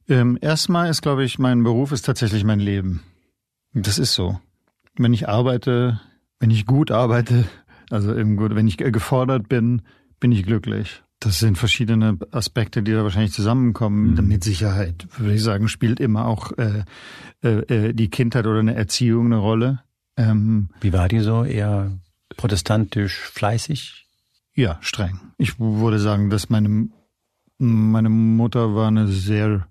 Ähm, 0.08 0.38
erstmal 0.40 0.88
ist, 0.90 1.02
glaube 1.02 1.24
ich, 1.24 1.38
mein 1.38 1.62
Beruf 1.62 1.92
ist 1.92 2.02
tatsächlich 2.02 2.44
mein 2.44 2.60
Leben. 2.60 3.02
Das 3.74 3.98
ist 3.98 4.14
so. 4.14 4.38
Wenn 4.96 5.12
ich 5.12 5.28
arbeite, 5.28 6.00
wenn 6.38 6.50
ich 6.50 6.66
gut 6.66 6.90
arbeite, 6.90 7.44
also 7.90 8.14
eben 8.14 8.36
gut, 8.36 8.54
wenn 8.54 8.68
ich 8.68 8.76
gefordert 8.76 9.48
bin, 9.48 9.82
bin 10.20 10.32
ich 10.32 10.44
glücklich. 10.44 11.02
Das 11.20 11.38
sind 11.38 11.56
verschiedene 11.56 12.18
Aspekte, 12.32 12.82
die 12.82 12.92
da 12.92 13.04
wahrscheinlich 13.04 13.32
zusammenkommen. 13.32 14.14
Mhm. 14.14 14.28
Mit 14.28 14.44
Sicherheit, 14.44 15.06
würde 15.18 15.34
ich 15.34 15.42
sagen, 15.42 15.68
spielt 15.68 16.00
immer 16.00 16.26
auch 16.26 16.52
äh, 16.58 16.84
äh, 17.42 17.92
die 17.92 18.10
Kindheit 18.10 18.46
oder 18.46 18.58
eine 18.58 18.74
Erziehung 18.74 19.26
eine 19.26 19.36
Rolle. 19.36 19.82
Ähm, 20.16 20.70
Wie 20.80 20.92
war 20.92 21.08
die 21.08 21.20
so? 21.20 21.44
Eher 21.44 21.92
protestantisch, 22.36 23.18
fleißig? 23.18 24.02
ja, 24.54 24.78
streng. 24.80 25.20
Ich 25.38 25.58
würde 25.58 25.98
sagen, 25.98 26.30
dass 26.30 26.50
meine, 26.50 26.88
meine 27.58 28.08
Mutter 28.08 28.74
war 28.74 28.88
eine 28.88 29.06
sehr 29.08 29.66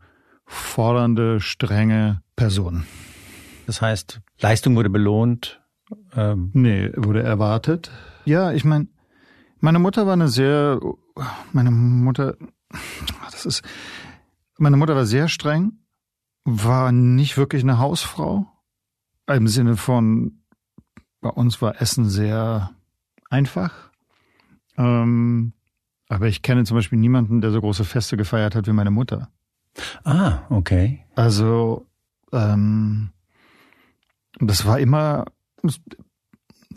fordernde, 0.45 1.39
strenge 1.39 2.21
Person. 2.36 2.86
Das 3.71 3.81
heißt, 3.81 4.19
Leistung 4.41 4.75
wurde 4.75 4.89
belohnt. 4.89 5.62
Ähm, 6.13 6.50
Nee, 6.51 6.91
wurde 6.98 7.24
erwartet. 7.24 7.89
Ja, 8.25 8.51
ich 8.51 8.65
meine, 8.65 8.89
meine 9.62 9.79
Mutter 9.79 10.05
war 10.05 10.12
eine 10.12 10.27
sehr, 10.27 10.77
meine 11.53 11.72
Mutter, 11.72 12.36
das 13.31 13.46
ist, 13.46 13.63
meine 14.57 14.75
Mutter 14.75 14.93
war 14.93 15.05
sehr 15.05 15.29
streng, 15.29 15.79
war 16.43 16.91
nicht 16.91 17.38
wirklich 17.38 17.63
eine 17.63 17.79
Hausfrau. 17.79 18.46
Im 19.29 19.48
Sinne 19.48 19.77
von, 19.77 20.41
bei 21.22 21.29
uns 21.29 21.62
war 21.62 21.81
Essen 21.81 22.10
sehr 22.10 22.72
einfach. 23.29 23.89
Ähm, 24.75 25.53
aber 26.10 26.27
ich 26.27 26.41
kenne 26.41 26.65
zum 26.65 26.75
Beispiel 26.75 27.00
niemanden, 27.00 27.39
der 27.39 27.51
so 27.51 27.62
große 27.62 27.86
Feste 27.86 28.17
gefeiert 28.17 28.53
hat 28.53 28.67
wie 28.67 28.74
meine 28.74 28.91
Mutter. 28.91 29.29
ah, 30.03 30.39
okay. 30.50 31.05
Also, 31.15 31.88
ähm, 32.34 33.12
das 34.50 34.65
war 34.65 34.79
immer, 34.79 35.25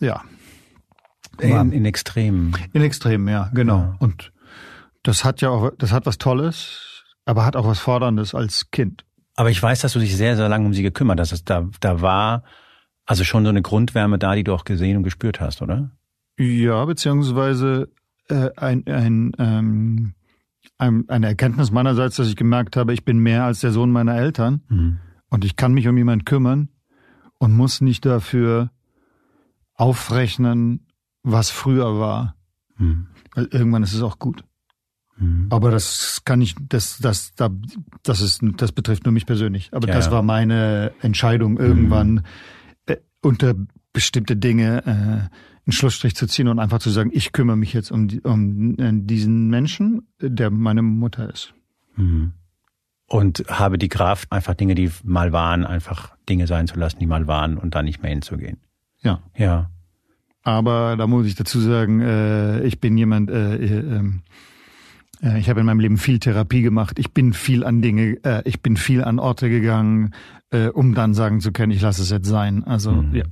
ja, 0.01 0.23
In, 1.41 1.73
in 1.73 1.85
Extremen. 1.85 2.55
In 2.73 2.83
Extremen, 2.83 3.29
ja, 3.29 3.51
genau. 3.55 3.79
Ja. 3.79 3.97
Und 3.99 4.33
das 5.03 5.25
hat 5.25 5.41
ja 5.41 5.49
auch, 5.51 5.71
das 5.79 5.93
hat 5.93 6.07
was 6.07 6.19
Tolles, 6.19 7.05
aber 7.25 7.45
hat 7.45 7.57
auch 7.57 7.67
was 7.67 7.79
Forderndes 7.79 8.35
als 8.35 8.71
Kind. 8.71 9.05
Aber 9.37 9.51
ich 9.51 9.61
weiß, 9.63 9.81
dass 9.81 9.93
du 9.95 9.99
dich 9.99 10.17
sehr, 10.17 10.37
sehr 10.37 10.49
lange 10.49 10.67
um 10.67 10.75
sie 10.75 10.83
gekümmert 10.83 11.19
hast. 11.21 11.33
Das- 11.33 11.45
Da, 11.45 11.69
da 11.81 12.01
war 12.01 12.45
also 13.07 13.25
schon 13.25 13.43
so 13.45 13.51
eine 13.51 13.63
Grundwärme 13.63 14.19
da, 14.19 14.35
die 14.35 14.45
du 14.45 14.55
auch 14.55 14.65
gesehen 14.65 14.97
und 14.97 15.03
gespürt 15.03 15.41
hast, 15.41 15.61
oder? 15.61 15.91
Ja, 16.39 16.85
beziehungsweise 16.85 17.89
äh, 18.29 18.51
ein, 18.57 18.87
ein, 18.87 19.33
ähm, 19.39 20.15
ein, 20.79 21.05
eine 21.09 21.27
Erkenntnis 21.27 21.71
meinerseits, 21.71 22.17
dass 22.17 22.29
ich 22.29 22.37
gemerkt 22.37 22.77
habe, 22.77 22.95
ich 22.95 23.05
bin 23.05 23.19
mehr 23.19 23.45
als 23.45 23.61
der 23.61 23.73
Sohn 23.73 23.91
meiner 23.91 24.17
Eltern 24.17 24.63
Mhm. 24.69 24.99
und 25.31 25.45
ich 25.45 25.57
kann 25.57 25.75
mich 25.75 25.87
um 25.89 25.97
jemanden 25.99 26.25
kümmern 26.25 26.69
und 27.39 27.53
muss 27.53 27.81
nicht 27.81 28.05
dafür 28.05 28.71
aufrechnen, 29.75 30.87
was 31.23 31.51
früher 31.51 31.99
war. 31.99 32.37
Mhm. 32.77 33.09
Weil 33.35 33.47
irgendwann 33.51 33.83
ist 33.83 33.95
es 33.95 34.03
auch 34.03 34.19
gut. 34.19 34.45
Mhm. 35.17 35.47
Aber 35.51 35.71
das 35.71 36.23
kann 36.25 36.41
ich, 36.41 36.55
das, 36.69 36.99
das, 36.99 37.35
da, 37.35 37.51
das 38.03 38.21
ist, 38.21 38.41
das 38.57 38.73
betrifft 38.73 39.05
nur 39.05 39.13
mich 39.13 39.27
persönlich. 39.27 39.71
Aber 39.73 39.89
Ja, 39.89 39.95
das 39.95 40.07
ja. 40.07 40.13
war 40.13 40.23
meine 40.23 40.93
Entscheidung 41.01 41.59
irgendwann 41.59 42.25
äh, 42.87 42.97
unter 43.21 43.55
bestimmte 43.93 44.37
Dinge 44.37 45.31
einen 45.65 45.73
Schlussstrich 45.73 46.15
zu 46.15 46.27
ziehen 46.27 46.49
und 46.49 46.59
einfach 46.59 46.81
zu 46.81 46.91
sagen, 46.91 47.11
ich 47.13 47.33
kümmere 47.33 47.57
mich 47.57 47.73
jetzt 47.73 47.91
um, 47.91 48.09
die, 48.09 48.21
um 48.21 48.79
äh, 48.79 48.93
diesen 48.93 49.49
Menschen, 49.49 50.09
der 50.21 50.51
meine 50.51 50.83
Mutter 50.83 51.33
ist. 51.33 51.55
Mhm. 51.97 52.33
Und 53.07 53.45
habe 53.49 53.77
die 53.79 53.89
Kraft, 53.89 54.33
einfach 54.33 54.55
Dinge, 54.55 54.75
die 54.75 54.91
mal 55.05 55.33
waren, 55.33 55.65
einfach 55.67 56.17
Dinge 56.29 56.47
sein 56.47 56.67
zu 56.67 56.79
lassen, 56.79 56.99
die 57.01 57.07
mal 57.07 57.27
waren 57.27 57.59
und 57.59 57.75
dann 57.75 57.85
nicht 57.85 58.03
mehr 58.03 58.11
hinzugehen. 58.11 58.59
Ja. 59.03 59.23
Ja. 59.37 59.71
Aber 60.43 60.97
da 60.97 61.07
muss 61.07 61.27
ich 61.27 61.35
dazu 61.35 61.61
sagen, 61.61 62.01
äh, 62.01 62.63
ich 62.63 62.81
bin 62.81 62.97
jemand, 62.97 63.31
äh, 63.31 63.57
äh, 63.57 64.03
äh, 65.23 65.39
ich 65.39 65.49
habe 65.49 65.61
in 65.61 65.67
meinem 65.67 65.81
Leben 65.81 65.97
viel 65.99 66.19
Therapie 66.19 66.63
gemacht. 66.63 66.99
Ich 66.99 67.13
bin 67.13 67.33
viel 67.33 67.65
an 67.65 67.83
Dinge, 67.83 68.19
äh, 68.25 68.43
ich 68.47 68.63
bin 68.63 68.77
viel 68.77 69.05
an 69.05 69.19
Orte 69.19 69.49
gegangen, 69.49 70.15
äh, 70.51 70.69
um 70.69 70.95
dann 70.95 71.15
sagen 71.15 71.41
zu 71.41 71.53
können, 71.53 71.73
ich 71.73 71.81
lasse 71.83 72.03
es 72.03 72.11
jetzt 72.11 72.27
sein. 72.29 72.65
Also 72.65 72.93
Mhm. 72.93 73.15
ja. 73.15 73.25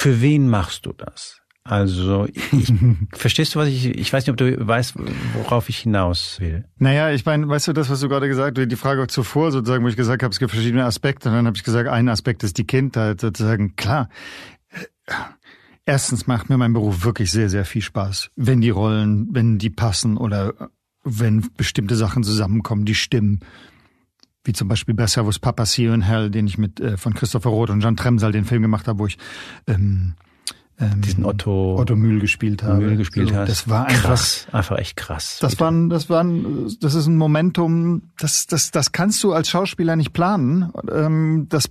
Für 0.00 0.20
wen 0.20 0.48
machst 0.48 0.84
du 0.86 0.92
das? 0.92 1.40
Also, 1.64 2.26
ich, 2.26 2.72
verstehst 3.12 3.54
du, 3.54 3.58
was 3.58 3.68
ich, 3.68 3.86
ich 3.86 4.12
weiß 4.12 4.26
nicht, 4.26 4.30
ob 4.30 4.36
du 4.36 4.66
weißt, 4.66 4.94
worauf 5.32 5.70
ich 5.70 5.78
hinaus 5.78 6.38
will. 6.38 6.66
Naja, 6.76 7.10
ich 7.10 7.24
meine, 7.24 7.48
weißt 7.48 7.68
du 7.68 7.72
das, 7.72 7.88
was 7.88 8.00
du 8.00 8.08
gerade 8.10 8.28
gesagt 8.28 8.58
hast, 8.58 8.68
die 8.68 8.76
Frage 8.76 9.06
zuvor 9.06 9.50
sozusagen, 9.50 9.82
wo 9.82 9.88
ich 9.88 9.96
gesagt 9.96 10.22
habe, 10.22 10.30
es 10.30 10.38
gibt 10.38 10.50
verschiedene 10.50 10.84
Aspekte. 10.84 11.30
Und 11.30 11.36
dann 11.36 11.46
habe 11.46 11.56
ich 11.56 11.64
gesagt, 11.64 11.88
ein 11.88 12.10
Aspekt 12.10 12.42
ist 12.44 12.58
die 12.58 12.66
Kindheit 12.66 13.22
sozusagen. 13.22 13.76
Klar, 13.76 14.10
erstens 15.86 16.26
macht 16.26 16.50
mir 16.50 16.58
mein 16.58 16.74
Beruf 16.74 17.02
wirklich 17.02 17.30
sehr, 17.30 17.48
sehr 17.48 17.64
viel 17.64 17.82
Spaß. 17.82 18.30
Wenn 18.36 18.60
die 18.60 18.70
Rollen, 18.70 19.28
wenn 19.30 19.56
die 19.56 19.70
passen 19.70 20.18
oder 20.18 20.52
wenn 21.02 21.48
bestimmte 21.56 21.96
Sachen 21.96 22.24
zusammenkommen, 22.24 22.84
die 22.84 22.94
stimmen. 22.94 23.40
Wie 24.44 24.52
zum 24.52 24.68
Beispiel 24.68 24.94
bei 24.94 25.06
Servus 25.06 25.38
Papa, 25.38 25.64
See 25.64 25.86
in 25.86 26.02
Hell, 26.02 26.30
den 26.30 26.46
ich 26.46 26.58
mit 26.58 26.78
äh, 26.78 26.98
von 26.98 27.14
Christopher 27.14 27.48
Roth 27.48 27.70
und 27.70 27.82
Jan 27.82 27.96
Tremsal 27.96 28.32
den 28.32 28.44
Film 28.44 28.60
gemacht 28.60 28.86
habe, 28.86 28.98
wo 28.98 29.06
ich 29.06 29.16
ähm, 29.66 30.14
ähm, 30.80 31.00
Diesen 31.02 31.24
Otto, 31.24 31.76
Otto 31.78 31.94
Mühl 31.94 32.20
gespielt 32.20 32.62
habe. 32.62 32.80
Mühl 32.80 32.96
gespielt 32.96 33.28
so, 33.28 33.36
hast. 33.36 33.48
Das 33.48 33.68
war 33.68 33.86
einfach 33.86 34.08
krass, 34.08 34.46
einfach 34.50 34.78
echt 34.78 34.96
krass. 34.96 35.38
das 35.40 35.60
war 35.60 35.70
ein, 35.70 35.88
das 35.88 36.10
war 36.10 36.22
ein, 36.22 36.68
das 36.80 36.94
ist 36.94 37.06
ein 37.06 37.16
Momentum, 37.16 38.10
das, 38.18 38.46
das, 38.46 38.70
das 38.72 38.90
kannst 38.90 39.22
du 39.22 39.32
als 39.32 39.48
Schauspieler 39.48 39.94
nicht 39.94 40.12
planen. 40.12 40.72
Ähm, 40.90 41.46
das, 41.48 41.70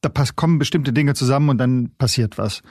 da 0.00 0.08
pass, 0.08 0.34
kommen 0.34 0.58
bestimmte 0.58 0.92
Dinge 0.92 1.14
zusammen 1.14 1.50
und 1.50 1.58
dann 1.58 1.90
passiert 1.98 2.36
was. 2.36 2.62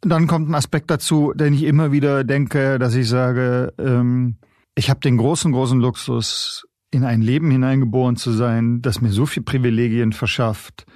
Dann 0.00 0.26
kommt 0.26 0.48
ein 0.48 0.54
Aspekt 0.54 0.90
dazu, 0.90 1.32
den 1.34 1.52
ich 1.54 1.64
immer 1.64 1.92
wieder 1.92 2.24
denke, 2.24 2.78
dass 2.78 2.94
ich 2.94 3.08
sage, 3.08 3.72
ähm, 3.78 4.36
ich 4.74 4.88
habe 4.88 5.00
den 5.00 5.18
großen, 5.18 5.52
großen 5.52 5.78
Luxus, 5.78 6.66
in 6.90 7.04
ein 7.04 7.22
Leben 7.22 7.50
hineingeboren 7.50 8.16
zu 8.16 8.30
sein, 8.30 8.80
das 8.80 9.00
mir 9.00 9.10
so 9.10 9.26
viel 9.26 9.42
Privilegien 9.42 10.12
verschafft 10.12 10.86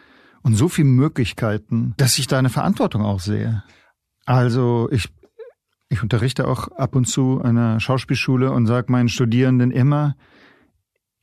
und 0.43 0.55
so 0.55 0.69
viele 0.69 0.89
Möglichkeiten, 0.89 1.95
dass 1.97 2.19
ich 2.19 2.27
da 2.27 2.39
eine 2.39 2.51
Verantwortung 2.51 3.03
auch 3.03 3.21
sehe. 3.21 3.63
Also 4.27 4.89
ich 4.91 5.09
ich 5.91 6.03
unterrichte 6.03 6.47
auch 6.47 6.69
ab 6.69 6.95
und 6.95 7.07
zu 7.07 7.41
an 7.41 7.57
einer 7.57 7.81
Schauspielschule 7.81 8.53
und 8.53 8.67
sage 8.67 8.93
meinen 8.93 9.09
Studierenden 9.09 9.71
immer, 9.71 10.17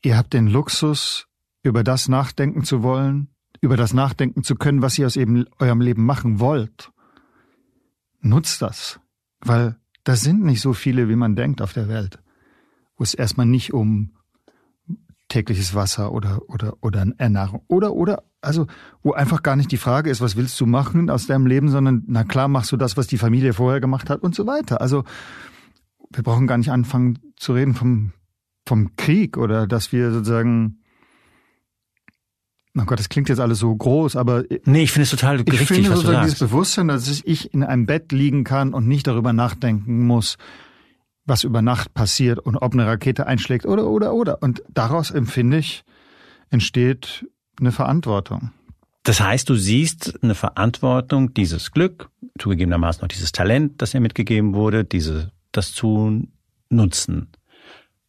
ihr 0.03 0.17
habt 0.17 0.33
den 0.33 0.47
Luxus, 0.47 1.27
über 1.61 1.83
das 1.83 2.07
nachdenken 2.07 2.63
zu 2.63 2.83
wollen, 2.83 3.29
über 3.61 3.77
das 3.77 3.93
nachdenken 3.93 4.43
zu 4.43 4.55
können, 4.55 4.81
was 4.81 4.97
ihr 4.97 5.07
aus 5.07 5.15
eben 5.15 5.45
eurem 5.59 5.81
Leben 5.81 6.05
machen 6.05 6.39
wollt. 6.39 6.91
Nutzt 8.21 8.61
das, 8.61 8.99
weil 9.39 9.75
das 10.03 10.21
sind 10.21 10.43
nicht 10.43 10.61
so 10.61 10.73
viele, 10.73 11.09
wie 11.09 11.15
man 11.15 11.35
denkt 11.35 11.61
auf 11.61 11.73
der 11.73 11.87
Welt, 11.87 12.19
wo 12.97 13.03
es 13.03 13.13
erstmal 13.13 13.47
nicht 13.47 13.73
um 13.73 14.11
tägliches 15.27 15.73
Wasser 15.73 16.11
oder 16.11 16.41
oder 16.47 16.77
oder 16.81 17.05
Ernährung 17.17 17.63
oder 17.67 17.93
oder 17.93 18.23
also 18.45 18.67
wo 19.03 19.13
einfach 19.13 19.43
gar 19.43 19.55
nicht 19.55 19.71
die 19.71 19.77
Frage 19.77 20.09
ist, 20.09 20.21
was 20.21 20.35
willst 20.35 20.59
du 20.59 20.65
machen 20.65 21.09
aus 21.09 21.27
deinem 21.27 21.47
Leben, 21.47 21.69
sondern 21.69 22.03
na 22.07 22.23
klar 22.23 22.47
machst 22.47 22.71
du 22.71 22.77
das, 22.77 22.97
was 22.97 23.07
die 23.07 23.17
Familie 23.17 23.53
vorher 23.53 23.81
gemacht 23.81 24.09
hat 24.09 24.21
und 24.21 24.35
so 24.35 24.47
weiter. 24.47 24.81
Also 24.81 25.03
wir 26.11 26.23
brauchen 26.23 26.47
gar 26.47 26.57
nicht 26.57 26.71
anfangen 26.71 27.19
zu 27.37 27.53
reden 27.53 27.73
vom 27.73 28.13
vom 28.67 28.95
Krieg 28.95 29.37
oder 29.37 29.67
dass 29.67 29.91
wir 29.91 30.11
sozusagen 30.11 30.79
Oh 32.77 32.83
Gott, 32.83 32.99
das 32.99 33.07
klingt 33.07 33.29
jetzt 33.29 33.39
alles 33.39 33.59
so 33.59 33.73
groß, 33.73 34.17
aber 34.17 34.43
Nee, 34.65 34.83
ich 34.83 34.91
finde 34.91 35.03
es 35.03 35.11
total 35.11 35.39
ich 35.39 35.47
richtig, 35.47 35.67
finde 35.67 35.83
was 35.83 35.89
du 35.89 35.95
sozusagen 36.01 36.25
dieses 36.25 36.39
sagst. 36.39 36.51
Bewusstsein, 36.51 36.87
dass 36.89 37.21
ich 37.23 37.53
in 37.53 37.63
einem 37.63 37.85
Bett 37.85 38.11
liegen 38.11 38.43
kann 38.43 38.73
und 38.73 38.85
nicht 38.85 39.07
darüber 39.07 39.31
nachdenken 39.31 40.05
muss, 40.05 40.37
was 41.25 41.45
über 41.45 41.61
Nacht 41.61 41.93
passiert 41.93 42.39
und 42.39 42.57
ob 42.57 42.73
eine 42.73 42.85
Rakete 42.85 43.27
einschlägt 43.27 43.65
oder 43.65 43.87
oder 43.87 44.13
oder. 44.13 44.43
Und 44.43 44.61
daraus 44.69 45.11
empfinde 45.11 45.57
ich, 45.57 45.85
entsteht 46.49 47.25
eine 47.59 47.71
Verantwortung. 47.71 48.51
Das 49.03 49.19
heißt, 49.19 49.47
du 49.49 49.55
siehst 49.55 50.19
eine 50.23 50.33
Verantwortung, 50.33 51.33
dieses 51.33 51.71
Glück, 51.71 52.09
zugegebenermaßen 52.39 53.01
noch 53.01 53.07
dieses 53.07 53.31
Talent, 53.31 53.81
das 53.81 53.91
dir 53.91 53.99
mitgegeben 53.99 54.55
wurde, 54.55 54.83
diese, 54.83 55.31
das 55.51 55.73
zu 55.73 56.27
nutzen. 56.69 57.27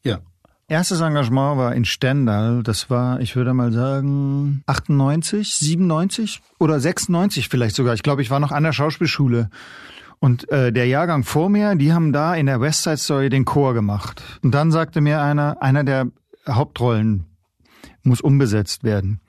Ja. 0.02 0.20
Erstes 0.68 1.00
Engagement 1.00 1.58
war 1.58 1.74
in 1.74 1.84
Stendal. 1.84 2.62
Das 2.62 2.90
war, 2.90 3.20
ich 3.20 3.36
würde 3.36 3.54
mal 3.54 3.72
sagen, 3.72 4.62
98, 4.66 5.54
97 5.54 6.40
oder 6.58 6.80
96 6.80 7.48
vielleicht 7.48 7.76
sogar. 7.76 7.94
Ich 7.94 8.02
glaube, 8.02 8.22
ich 8.22 8.30
war 8.30 8.40
noch 8.40 8.50
an 8.50 8.64
der 8.64 8.72
Schauspielschule. 8.72 9.50
Und 10.18 10.50
äh, 10.50 10.72
der 10.72 10.86
Jahrgang 10.86 11.24
vor 11.24 11.50
mir, 11.50 11.74
die 11.74 11.92
haben 11.92 12.12
da 12.12 12.34
in 12.34 12.46
der 12.46 12.60
West 12.60 12.82
Side 12.82 12.96
Story 12.96 13.28
den 13.28 13.44
Chor 13.44 13.74
gemacht. 13.74 14.22
Und 14.42 14.52
dann 14.52 14.72
sagte 14.72 15.00
mir 15.00 15.20
einer, 15.20 15.62
einer 15.62 15.84
der 15.84 16.06
Hauptrollen 16.48 17.26
muss 18.02 18.20
umbesetzt 18.20 18.82
werden. 18.82 19.20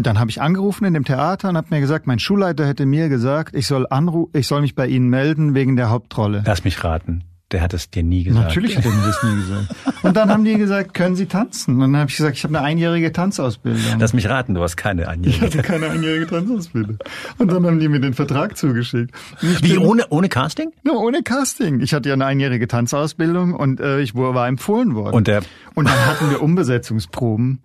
Und 0.00 0.06
dann 0.06 0.18
habe 0.18 0.30
ich 0.30 0.40
angerufen 0.40 0.86
in 0.86 0.94
dem 0.94 1.04
Theater 1.04 1.50
und 1.50 1.58
habe 1.58 1.66
mir 1.68 1.80
gesagt, 1.80 2.06
mein 2.06 2.18
Schulleiter 2.18 2.66
hätte 2.66 2.86
mir 2.86 3.10
gesagt, 3.10 3.54
ich 3.54 3.66
soll 3.66 3.86
anru 3.90 4.30
ich 4.32 4.46
soll 4.46 4.62
mich 4.62 4.74
bei 4.74 4.86
Ihnen 4.86 5.10
melden 5.10 5.54
wegen 5.54 5.76
der 5.76 5.90
Hauptrolle. 5.90 6.42
Lass 6.46 6.64
mich 6.64 6.82
raten. 6.82 7.22
Der 7.52 7.60
hat 7.60 7.74
es 7.74 7.90
dir 7.90 8.02
nie 8.02 8.24
gesagt. 8.24 8.46
Natürlich 8.46 8.78
hat 8.78 8.86
er 8.86 8.92
mir 8.92 9.04
das 9.04 9.22
nie 9.22 9.36
gesagt. 9.36 9.74
Und 10.02 10.16
dann 10.16 10.30
haben 10.30 10.44
die 10.44 10.56
gesagt, 10.56 10.94
können 10.94 11.16
Sie 11.16 11.26
tanzen? 11.26 11.74
Und 11.74 11.92
dann 11.92 11.96
habe 11.98 12.10
ich 12.10 12.16
gesagt, 12.16 12.34
ich 12.38 12.44
habe 12.44 12.56
eine 12.56 12.66
einjährige 12.66 13.12
Tanzausbildung. 13.12 13.98
Lass 13.98 14.14
mich 14.14 14.26
raten, 14.26 14.54
du 14.54 14.62
hast 14.62 14.78
keine 14.78 15.02
ich 15.02 15.08
Einjährige. 15.08 15.44
hatte 15.44 15.58
keine 15.58 15.90
einjährige 15.90 16.28
Tanzausbildung. 16.28 16.96
Und 17.36 17.52
dann 17.52 17.66
haben 17.66 17.78
die 17.78 17.88
mir 17.90 18.00
den 18.00 18.14
Vertrag 18.14 18.56
zugeschickt. 18.56 19.14
Ich 19.42 19.62
Wie, 19.62 19.76
ohne, 19.76 20.06
ohne 20.08 20.30
Casting? 20.30 20.72
Nur 20.82 20.98
ohne 21.02 21.22
Casting. 21.22 21.80
Ich 21.80 21.92
hatte 21.92 22.08
ja 22.08 22.14
eine 22.14 22.24
einjährige 22.24 22.68
Tanzausbildung 22.68 23.52
und 23.52 23.80
äh, 23.80 24.00
ich 24.00 24.14
war 24.14 24.48
empfohlen 24.48 24.94
worden. 24.94 25.14
Und 25.14 25.26
der, 25.26 25.42
Und 25.74 25.90
dann 25.90 26.06
hatten 26.06 26.30
wir 26.30 26.40
Umbesetzungsproben. 26.42 27.60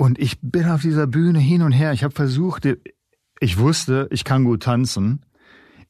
Und 0.00 0.18
ich 0.18 0.38
bin 0.40 0.64
auf 0.70 0.80
dieser 0.80 1.06
Bühne 1.06 1.40
hin 1.40 1.60
und 1.60 1.72
her. 1.72 1.92
Ich 1.92 2.04
habe 2.04 2.14
versucht, 2.14 2.66
ich 3.38 3.58
wusste, 3.58 4.08
ich 4.10 4.24
kann 4.24 4.44
gut 4.44 4.62
tanzen. 4.62 5.26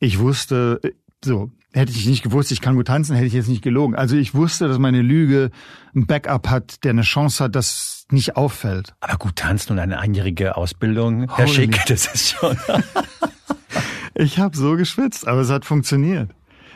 Ich 0.00 0.18
wusste, 0.18 0.80
so, 1.24 1.52
hätte 1.72 1.92
ich 1.92 2.06
nicht 2.06 2.24
gewusst, 2.24 2.50
ich 2.50 2.60
kann 2.60 2.74
gut 2.74 2.88
tanzen, 2.88 3.14
hätte 3.14 3.28
ich 3.28 3.34
jetzt 3.34 3.46
nicht 3.46 3.62
gelogen. 3.62 3.94
Also 3.94 4.16
ich 4.16 4.34
wusste, 4.34 4.66
dass 4.66 4.80
meine 4.80 5.00
Lüge 5.00 5.52
ein 5.94 6.06
Backup 6.06 6.50
hat, 6.50 6.82
der 6.82 6.90
eine 6.90 7.02
Chance 7.02 7.44
hat, 7.44 7.54
dass 7.54 8.08
nicht 8.10 8.34
auffällt. 8.34 8.96
aber 8.98 9.16
gut 9.16 9.36
tanzen 9.36 9.74
und 9.74 9.78
eine 9.78 10.00
einjährige 10.00 10.56
Ausbildung, 10.56 11.32
Herr 11.32 11.46
Holy. 11.46 11.54
Schick, 11.54 11.80
das 11.86 12.12
ist 12.12 12.30
schon. 12.30 12.56
Ich 14.14 14.40
habe 14.40 14.56
so 14.56 14.76
geschwitzt, 14.76 15.26
aber 15.26 15.40
es 15.40 15.50
hat 15.50 15.64
funktioniert. 15.64 16.30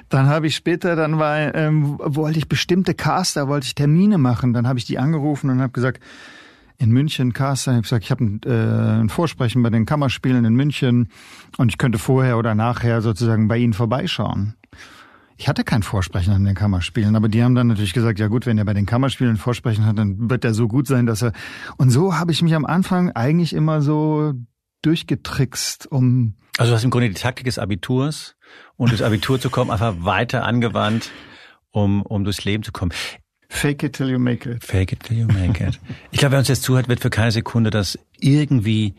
Dann 0.08 0.28
habe 0.28 0.46
ich 0.46 0.54
später, 0.54 0.94
dann 0.94 1.18
war, 1.18 1.54
ähm, 1.54 1.98
wollte 1.98 2.38
ich 2.38 2.48
bestimmte 2.48 2.94
Caster, 2.94 3.48
wollte 3.48 3.66
ich 3.66 3.74
Termine 3.74 4.16
machen. 4.18 4.54
Dann 4.54 4.66
habe 4.68 4.78
ich 4.78 4.86
die 4.86 4.98
angerufen 4.98 5.50
und 5.50 5.60
habe 5.60 5.72
gesagt, 5.72 6.00
in 6.78 6.90
München 6.90 7.32
Caster, 7.32 7.72
ich 7.72 7.76
habe 7.76 7.82
gesagt, 7.82 8.04
ich 8.04 8.10
habe 8.10 8.24
ein, 8.24 8.40
äh, 8.44 9.00
ein 9.00 9.08
Vorsprechen 9.08 9.62
bei 9.62 9.70
den 9.70 9.86
Kammerspielen 9.86 10.44
in 10.44 10.54
München 10.54 11.08
und 11.56 11.68
ich 11.68 11.78
könnte 11.78 11.98
vorher 11.98 12.38
oder 12.38 12.54
nachher 12.54 13.00
sozusagen 13.00 13.48
bei 13.48 13.58
Ihnen 13.58 13.72
vorbeischauen. 13.72 14.54
Ich 15.36 15.48
hatte 15.48 15.64
kein 15.64 15.82
Vorsprechen 15.82 16.32
an 16.32 16.44
den 16.44 16.54
Kammerspielen, 16.54 17.16
aber 17.16 17.28
die 17.28 17.42
haben 17.42 17.54
dann 17.54 17.66
natürlich 17.66 17.92
gesagt, 17.92 18.18
ja 18.18 18.28
gut, 18.28 18.46
wenn 18.46 18.56
er 18.56 18.64
bei 18.64 18.74
den 18.74 18.86
Kammerspielen 18.86 19.36
Vorsprechen 19.36 19.84
hat, 19.84 19.98
dann 19.98 20.30
wird 20.30 20.44
er 20.44 20.54
so 20.54 20.68
gut 20.68 20.86
sein, 20.86 21.06
dass 21.06 21.22
er. 21.22 21.32
Und 21.76 21.90
so 21.90 22.16
habe 22.16 22.30
ich 22.30 22.40
mich 22.42 22.54
am 22.54 22.64
Anfang 22.64 23.10
eigentlich 23.10 23.52
immer 23.52 23.82
so 23.82 24.34
durchgetrickst, 24.82 25.90
um 25.90 26.34
Also 26.56 26.70
du 26.70 26.76
hast 26.76 26.84
im 26.84 26.90
Grunde 26.90 27.08
die 27.08 27.14
Taktik 27.14 27.46
des 27.46 27.58
Abiturs 27.58 28.36
und 28.76 28.92
das 28.92 29.02
Abitur 29.02 29.40
zu 29.40 29.50
kommen, 29.50 29.70
einfach 29.70 29.96
weiter 29.98 30.44
angewandt, 30.44 31.10
um, 31.70 32.02
um 32.02 32.22
durchs 32.22 32.44
Leben 32.44 32.62
zu 32.62 32.70
kommen. 32.70 32.92
Fake 33.56 33.82
it 33.82 33.94
till 33.94 34.08
you 34.10 34.18
make 34.18 34.48
it. 34.48 34.64
Fake 34.64 34.92
it 34.92 35.02
till 35.02 35.16
you 35.16 35.26
make 35.26 35.62
it. 35.62 35.80
Ich 36.10 36.18
glaube, 36.18 36.32
wer 36.32 36.38
uns 36.38 36.48
jetzt 36.48 36.62
zuhört, 36.62 36.88
wird 36.88 37.00
für 37.00 37.10
keine 37.10 37.32
Sekunde 37.32 37.70
das 37.70 37.98
irgendwie 38.18 38.94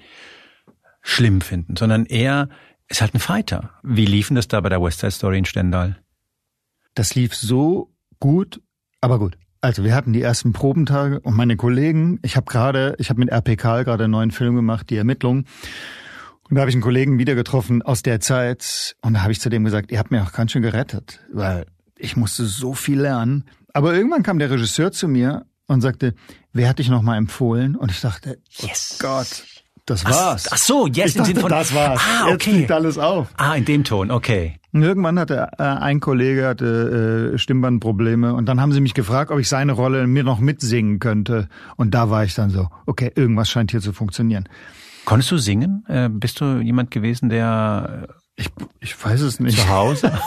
schlimm 1.02 1.42
finden, 1.42 1.76
sondern 1.76 2.06
eher 2.06 2.50
ist 2.88 3.02
halt 3.02 3.14
ein 3.14 3.20
Fighter. 3.20 3.72
Wie 3.84 4.06
liefen 4.06 4.36
das 4.36 4.48
da 4.48 4.60
bei 4.62 4.70
der 4.70 4.82
West 4.82 5.00
Side 5.00 5.12
Story 5.12 5.38
in 5.38 5.46
Stendal? 5.46 5.98
Das 6.94 7.16
lief 7.16 7.36
so 7.36 7.94
gut, 8.20 8.62
aber 9.02 9.20
gut. 9.20 9.38
Also 9.62 9.84
wir 9.84 9.96
hatten 9.96 10.14
die 10.14 10.22
ersten 10.22 10.54
Probentage 10.54 11.20
und 11.20 11.36
meine 11.36 11.56
Kollegen, 11.56 12.20
ich 12.22 12.36
habe 12.36 12.46
gerade, 12.46 12.96
ich 13.00 13.10
habe 13.10 13.20
mit 13.20 13.32
RP 13.32 13.58
Karl 13.58 13.84
gerade 13.84 14.04
einen 14.04 14.12
neuen 14.12 14.32
Film 14.32 14.56
gemacht, 14.56 14.90
die 14.90 14.98
Ermittlung. 14.98 15.46
Und 16.48 16.56
da 16.56 16.62
habe 16.62 16.70
ich 16.70 16.76
einen 16.76 16.84
Kollegen 16.84 17.18
wieder 17.18 17.34
getroffen 17.34 17.82
aus 17.82 18.04
der 18.04 18.20
Zeit 18.20 18.96
und 19.02 19.16
da 19.16 19.24
habe 19.24 19.32
ich 19.32 19.42
zu 19.42 19.50
dem 19.50 19.64
gesagt, 19.64 19.92
ihr 19.92 19.98
habt 19.98 20.12
mir 20.12 20.22
auch 20.22 20.32
ganz 20.32 20.52
schön 20.52 20.62
gerettet, 20.62 21.20
weil 21.34 21.66
ich 21.98 22.16
musste 22.16 22.46
so 22.46 22.74
viel 22.74 23.02
lernen. 23.02 23.46
Aber 23.76 23.94
irgendwann 23.94 24.24
kam 24.24 24.40
der 24.40 24.50
Regisseur 24.50 24.92
zu 24.94 25.08
mir 25.10 25.46
und 25.68 25.82
sagte, 25.82 26.14
wer 26.54 26.70
hat 26.70 26.80
dich 26.80 26.90
nochmal 26.90 27.18
empfohlen? 27.18 27.76
Und 27.76 27.92
ich 27.92 28.00
dachte, 28.00 28.40
Yes. 28.60 28.98
oh 29.00 29.06
Gott, 29.06 29.44
das 29.86 30.06
war's. 30.06 30.48
ach 30.52 30.58
so, 30.58 30.88
yes, 30.88 31.12
ich 31.12 31.16
im 31.18 31.26
Sinne 31.26 31.40
von- 31.42 31.50
das 31.50 31.74
war's. 31.76 32.02
Ah, 32.02 32.30
Jetzt 32.30 32.36
okay. 32.48 32.52
liegt 32.60 32.72
alles 32.72 32.98
auf. 32.98 33.28
Ah, 33.38 33.54
in 33.56 33.66
dem 33.66 33.84
Ton, 33.84 34.12
okay. 34.12 34.60
Und 34.72 34.82
irgendwann 34.84 35.20
hatte 35.20 35.50
äh, 35.58 35.64
ein 35.64 36.00
Kollege 36.00 36.48
hatte 36.48 37.32
äh, 37.34 37.38
Stimmbandprobleme 37.38 38.34
und 38.34 38.46
dann 38.46 38.62
haben 38.62 38.72
sie 38.72 38.80
mich 38.82 38.94
gefragt, 38.94 39.30
ob 39.32 39.40
ich 39.40 39.50
seine 39.50 39.74
Rolle 39.74 40.08
mir 40.08 40.24
noch 40.24 40.40
mitsingen 40.40 41.00
könnte. 41.00 41.50
Und 41.76 41.92
da 41.94 42.10
war 42.10 42.24
ich 42.24 42.34
dann 42.34 42.50
so, 42.52 42.70
okay, 42.86 43.12
irgendwas 43.16 43.50
scheint 43.50 43.72
hier 43.72 43.82
zu 43.82 43.92
funktionieren. 43.94 44.48
Konntest 45.06 45.32
du 45.32 45.38
singen? 45.38 45.84
Äh, 45.90 46.10
bist 46.10 46.40
du 46.42 46.60
jemand 46.62 46.92
gewesen, 46.92 47.28
der 47.30 48.08
Ich, 48.38 48.50
ich 48.80 49.04
weiß 49.06 49.20
es 49.22 49.40
nicht. 49.40 49.60
zu 49.60 49.68
Hause? 49.70 50.12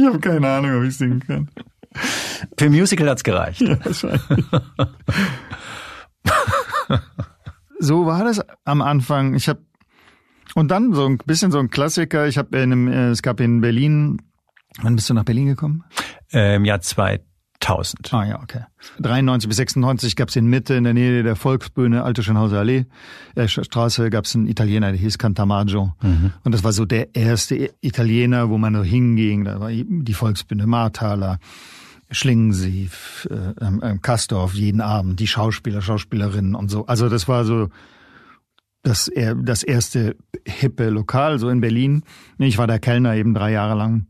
Ich 0.00 0.06
habe 0.06 0.18
keine 0.18 0.48
Ahnung, 0.48 0.78
ob 0.78 0.84
ich 0.84 0.96
singen 0.96 1.20
kann. 1.20 1.50
Für 2.56 2.70
Musical 2.70 3.10
hat's 3.10 3.22
gereicht. 3.22 3.60
Ja, 3.60 3.76
wahrscheinlich. 3.84 4.20
so 7.78 8.06
war 8.06 8.24
das 8.24 8.40
am 8.64 8.80
Anfang. 8.80 9.34
Ich 9.34 9.48
habe 9.48 9.60
und 10.54 10.70
dann 10.70 10.94
so 10.94 11.06
ein 11.06 11.18
bisschen 11.18 11.50
so 11.50 11.58
ein 11.58 11.68
Klassiker. 11.68 12.26
Ich 12.26 12.38
habe 12.38 12.56
in 12.56 12.72
einem, 12.72 12.88
äh, 12.88 13.10
es 13.10 13.20
gab 13.20 13.40
in 13.40 13.60
Berlin. 13.60 14.22
Wann 14.80 14.96
bist 14.96 15.10
du 15.10 15.14
nach 15.14 15.24
Berlin 15.24 15.48
gekommen? 15.48 15.84
Im 16.30 16.64
Jahr 16.64 16.80
2000. 16.80 17.29
Ah 18.12 18.24
ja, 18.24 18.42
okay. 18.42 18.64
93 19.00 19.48
bis 19.48 19.56
96 19.58 20.16
gab 20.16 20.30
es 20.30 20.36
in 20.36 20.46
Mitte 20.46 20.74
in 20.74 20.84
der 20.84 20.94
Nähe 20.94 21.22
der 21.22 21.36
Volksbühne 21.36 22.02
Alte 22.02 22.22
Schönhauser 22.22 22.58
Allee 22.58 22.86
äh, 23.34 23.48
Straße 23.48 24.10
gab 24.10 24.24
es 24.24 24.34
einen 24.34 24.46
Italiener, 24.46 24.90
der 24.90 25.00
hieß 25.00 25.18
Cantamaggio. 25.18 25.94
Und 26.42 26.54
das 26.54 26.64
war 26.64 26.72
so 26.72 26.86
der 26.86 27.14
erste 27.14 27.70
Italiener, 27.80 28.48
wo 28.48 28.58
man 28.58 28.74
so 28.74 28.82
hinging. 28.82 29.44
Da 29.44 29.60
war 29.60 29.70
die 29.70 30.14
Volksbühne 30.14 30.66
Marthaler. 30.66 31.38
Schlingensief, 32.12 33.28
äh, 33.30 33.64
ähm, 33.64 33.80
ähm, 33.84 34.02
Kastorf 34.02 34.54
jeden 34.54 34.80
Abend, 34.80 35.20
die 35.20 35.28
Schauspieler, 35.28 35.80
Schauspielerinnen 35.80 36.56
und 36.56 36.68
so. 36.68 36.86
Also 36.86 37.08
das 37.08 37.28
war 37.28 37.44
so 37.44 37.68
das, 38.82 39.10
das 39.44 39.62
erste 39.62 40.16
hippe 40.44 40.88
Lokal, 40.88 41.38
so 41.38 41.48
in 41.50 41.60
Berlin. 41.60 42.02
Ich 42.38 42.58
war 42.58 42.66
der 42.66 42.80
Kellner 42.80 43.14
eben 43.14 43.34
drei 43.34 43.52
Jahre 43.52 43.76
lang. 43.76 44.06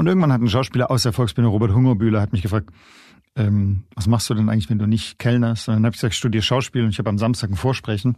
Und 0.00 0.06
irgendwann 0.06 0.32
hat 0.32 0.40
ein 0.40 0.48
Schauspieler 0.48 0.90
aus 0.90 1.02
der 1.02 1.12
Volksbühne, 1.12 1.46
Robert 1.46 1.72
Hungerbühler, 1.72 2.22
hat 2.22 2.32
mich 2.32 2.40
gefragt, 2.40 2.70
ähm, 3.36 3.84
was 3.94 4.06
machst 4.06 4.30
du 4.30 4.34
denn 4.34 4.48
eigentlich, 4.48 4.70
wenn 4.70 4.78
du 4.78 4.86
nicht 4.86 5.18
kellnerst? 5.18 5.68
Und 5.68 5.74
dann 5.74 5.84
habe 5.84 5.94
ich 5.94 6.00
gesagt, 6.00 6.14
ich 6.14 6.18
studiere 6.18 6.42
Schauspiel 6.42 6.84
und 6.84 6.88
ich 6.88 6.98
habe 6.98 7.10
am 7.10 7.18
Samstag 7.18 7.50
ein 7.50 7.56
Vorsprechen. 7.56 8.16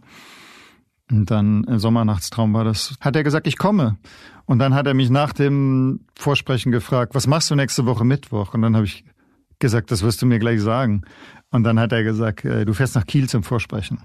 Und 1.11 1.29
dann 1.29 1.65
äh, 1.65 1.79
Sommernachtstraum 1.79 2.53
war 2.53 2.63
das. 2.63 2.95
Hat 3.01 3.17
er 3.17 3.23
gesagt, 3.23 3.47
ich 3.47 3.57
komme. 3.57 3.97
Und 4.45 4.59
dann 4.59 4.73
hat 4.73 4.87
er 4.87 4.93
mich 4.93 5.09
nach 5.09 5.33
dem 5.33 6.05
Vorsprechen 6.17 6.71
gefragt, 6.71 7.15
was 7.15 7.27
machst 7.27 7.51
du 7.51 7.55
nächste 7.55 7.85
Woche 7.85 8.05
Mittwoch? 8.05 8.53
Und 8.53 8.61
dann 8.61 8.77
habe 8.77 8.85
ich 8.85 9.03
gesagt, 9.59 9.91
das 9.91 10.03
wirst 10.03 10.21
du 10.21 10.25
mir 10.25 10.39
gleich 10.39 10.61
sagen. 10.61 11.01
Und 11.51 11.65
dann 11.65 11.81
hat 11.81 11.91
er 11.91 12.05
gesagt, 12.05 12.45
äh, 12.45 12.63
du 12.63 12.71
fährst 12.71 12.95
nach 12.95 13.05
Kiel 13.05 13.27
zum 13.27 13.43
Vorsprechen. 13.43 13.99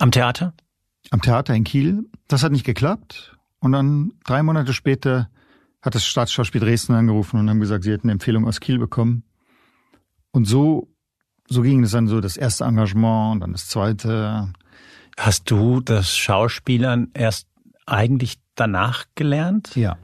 Am 0.00 0.10
Theater? 0.10 0.52
Am 1.12 1.22
Theater 1.22 1.54
in 1.54 1.62
Kiel. 1.62 2.06
Das 2.26 2.42
hat 2.42 2.50
nicht 2.50 2.66
geklappt. 2.66 3.36
Und 3.60 3.70
dann 3.70 4.14
drei 4.24 4.42
Monate 4.42 4.72
später 4.72 5.28
hat 5.82 5.94
das 5.94 6.04
Staatsschauspiel 6.04 6.60
Dresden 6.60 6.94
angerufen 6.94 7.38
und 7.38 7.48
haben 7.48 7.60
gesagt, 7.60 7.84
sie 7.84 7.92
hätten 7.92 8.08
eine 8.08 8.12
Empfehlung 8.12 8.46
aus 8.46 8.60
Kiel 8.60 8.78
bekommen. 8.78 9.22
Und 10.30 10.46
so, 10.46 10.88
so 11.48 11.62
ging 11.62 11.82
es 11.82 11.92
dann 11.92 12.08
so 12.08 12.20
das 12.20 12.36
erste 12.36 12.64
Engagement 12.64 13.34
und 13.34 13.40
dann 13.40 13.52
das 13.52 13.68
zweite. 13.68 14.52
Hast 15.16 15.50
du 15.50 15.80
das 15.80 16.16
Schauspielern 16.16 17.08
erst 17.14 17.48
eigentlich 17.86 18.38
danach 18.54 19.04
gelernt? 19.14 19.74
Ja. 19.76 19.98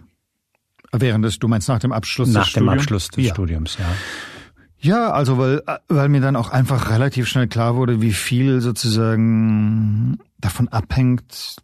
Während 0.92 1.24
des, 1.24 1.38
du 1.38 1.48
meinst 1.48 1.68
nach 1.68 1.80
dem 1.80 1.92
Abschluss 1.92 2.28
Nach 2.28 2.44
des 2.44 2.52
dem 2.52 2.64
Studiums? 2.64 2.82
Abschluss 2.82 3.08
des 3.08 3.24
ja. 3.24 3.34
Studiums, 3.34 3.78
ja. 3.78 3.86
Ja, 4.78 5.10
also 5.12 5.38
weil, 5.38 5.62
weil 5.88 6.08
mir 6.10 6.20
dann 6.20 6.36
auch 6.36 6.50
einfach 6.50 6.90
relativ 6.90 7.26
schnell 7.26 7.48
klar 7.48 7.74
wurde, 7.74 8.02
wie 8.02 8.12
viel 8.12 8.60
sozusagen 8.60 10.18
davon 10.38 10.68
abhängt, 10.68 11.56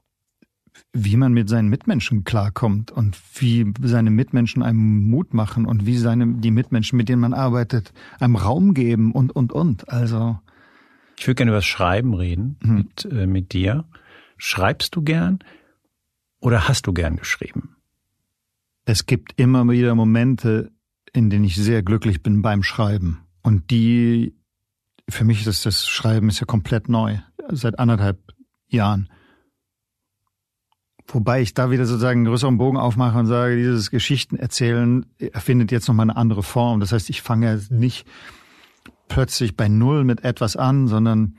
wie 0.93 1.17
man 1.17 1.33
mit 1.33 1.49
seinen 1.49 1.69
Mitmenschen 1.69 2.25
klarkommt 2.25 2.91
und 2.91 3.17
wie 3.41 3.73
seine 3.83 4.11
Mitmenschen 4.11 4.63
einem 4.63 5.09
Mut 5.09 5.35
machen 5.35 5.67
und 5.67 5.87
wie 5.87 5.97
seine, 5.97 6.27
die 6.27 6.51
Mitmenschen, 6.51 6.97
mit 6.97 7.09
denen 7.09 7.21
man 7.21 7.35
arbeitet, 7.35 7.93
einem 8.19 8.37
Raum 8.37 8.75
geben 8.75 9.13
und, 9.13 9.31
und, 9.31 9.53
und. 9.53 9.89
Also, 9.89 10.39
Ich 11.17 11.27
würde 11.27 11.37
gerne 11.37 11.51
über 11.51 11.59
das 11.59 11.67
Schreiben 11.67 12.15
reden 12.15 12.57
mit, 12.61 13.05
äh, 13.05 13.27
mit 13.27 13.53
dir. 13.53 13.85
Schreibst 14.37 14.97
du 14.97 15.03
gern 15.03 15.39
oder 16.41 16.67
hast 16.67 16.87
du 16.87 16.93
gern 16.93 17.17
geschrieben? 17.17 17.77
es 18.91 19.07
gibt 19.07 19.39
immer 19.39 19.69
wieder 19.69 19.95
Momente, 19.95 20.73
in 21.13 21.31
denen 21.31 21.45
ich 21.45 21.57
sehr 21.57 21.83
glücklich 21.83 22.23
bin 22.23 22.43
beim 22.43 22.63
Schreiben. 22.63 23.21
Und 23.43 23.71
die, 23.71 24.35
für 25.09 25.25
mich 25.25 25.47
ist 25.47 25.67
das 25.67 25.87
Schreiben 25.87 26.29
ist 26.29 26.41
ja 26.41 26.47
komplett 26.47 26.89
neu. 26.89 27.19
Seit 27.49 27.79
anderthalb 27.79 28.19
Jahren. 28.69 29.09
Wobei 31.13 31.43
ich 31.43 31.55
da 31.55 31.71
wieder 31.71 31.87
sozusagen 31.87 32.21
einen 32.21 32.27
größeren 32.27 32.57
Bogen 32.57 32.77
aufmache 32.77 33.19
und 33.19 33.27
sage, 33.27 33.57
dieses 33.57 33.91
Geschichtenerzählen 33.91 35.07
erfindet 35.19 35.73
jetzt 35.73 35.89
nochmal 35.89 36.05
eine 36.05 36.17
andere 36.17 36.43
Form. 36.43 36.79
Das 36.81 36.93
heißt, 36.93 37.11
ich 37.11 37.23
fange 37.23 37.61
nicht 37.71 38.07
plötzlich 39.09 39.57
bei 39.57 39.69
Null 39.69 40.05
mit 40.05 40.25
etwas 40.25 40.57
an, 40.57 40.87
sondern 40.87 41.37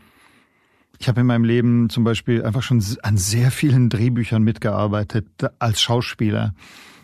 ich 0.99 1.07
habe 1.07 1.21
in 1.21 1.27
meinem 1.27 1.45
Leben 1.45 1.89
zum 1.89 2.03
Beispiel 2.03 2.43
einfach 2.43 2.61
schon 2.61 2.83
an 3.01 3.17
sehr 3.17 3.49
vielen 3.49 3.89
Drehbüchern 3.89 4.43
mitgearbeitet 4.43 5.27
als 5.57 5.81
Schauspieler. 5.81 6.53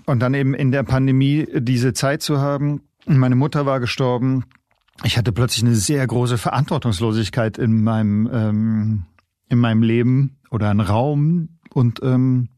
Und 0.05 0.19
dann 0.19 0.33
eben 0.33 0.53
in 0.53 0.71
der 0.71 0.83
Pandemie 0.83 1.47
diese 1.57 1.93
Zeit 1.93 2.21
zu 2.21 2.39
haben. 2.39 2.81
Meine 3.05 3.35
Mutter 3.35 3.65
war 3.65 3.79
gestorben. 3.79 4.45
Ich 5.03 5.17
hatte 5.17 5.31
plötzlich 5.31 5.63
eine 5.63 5.75
sehr 5.75 6.05
große 6.05 6.37
Verantwortungslosigkeit 6.37 7.57
in 7.57 7.83
meinem 7.83 8.29
ähm, 8.31 9.03
in 9.49 9.59
meinem 9.59 9.81
Leben 9.81 10.37
oder 10.51 10.69
einen 10.69 10.81
Raum 10.81 11.59
und 11.73 12.01
ähm, 12.03 12.49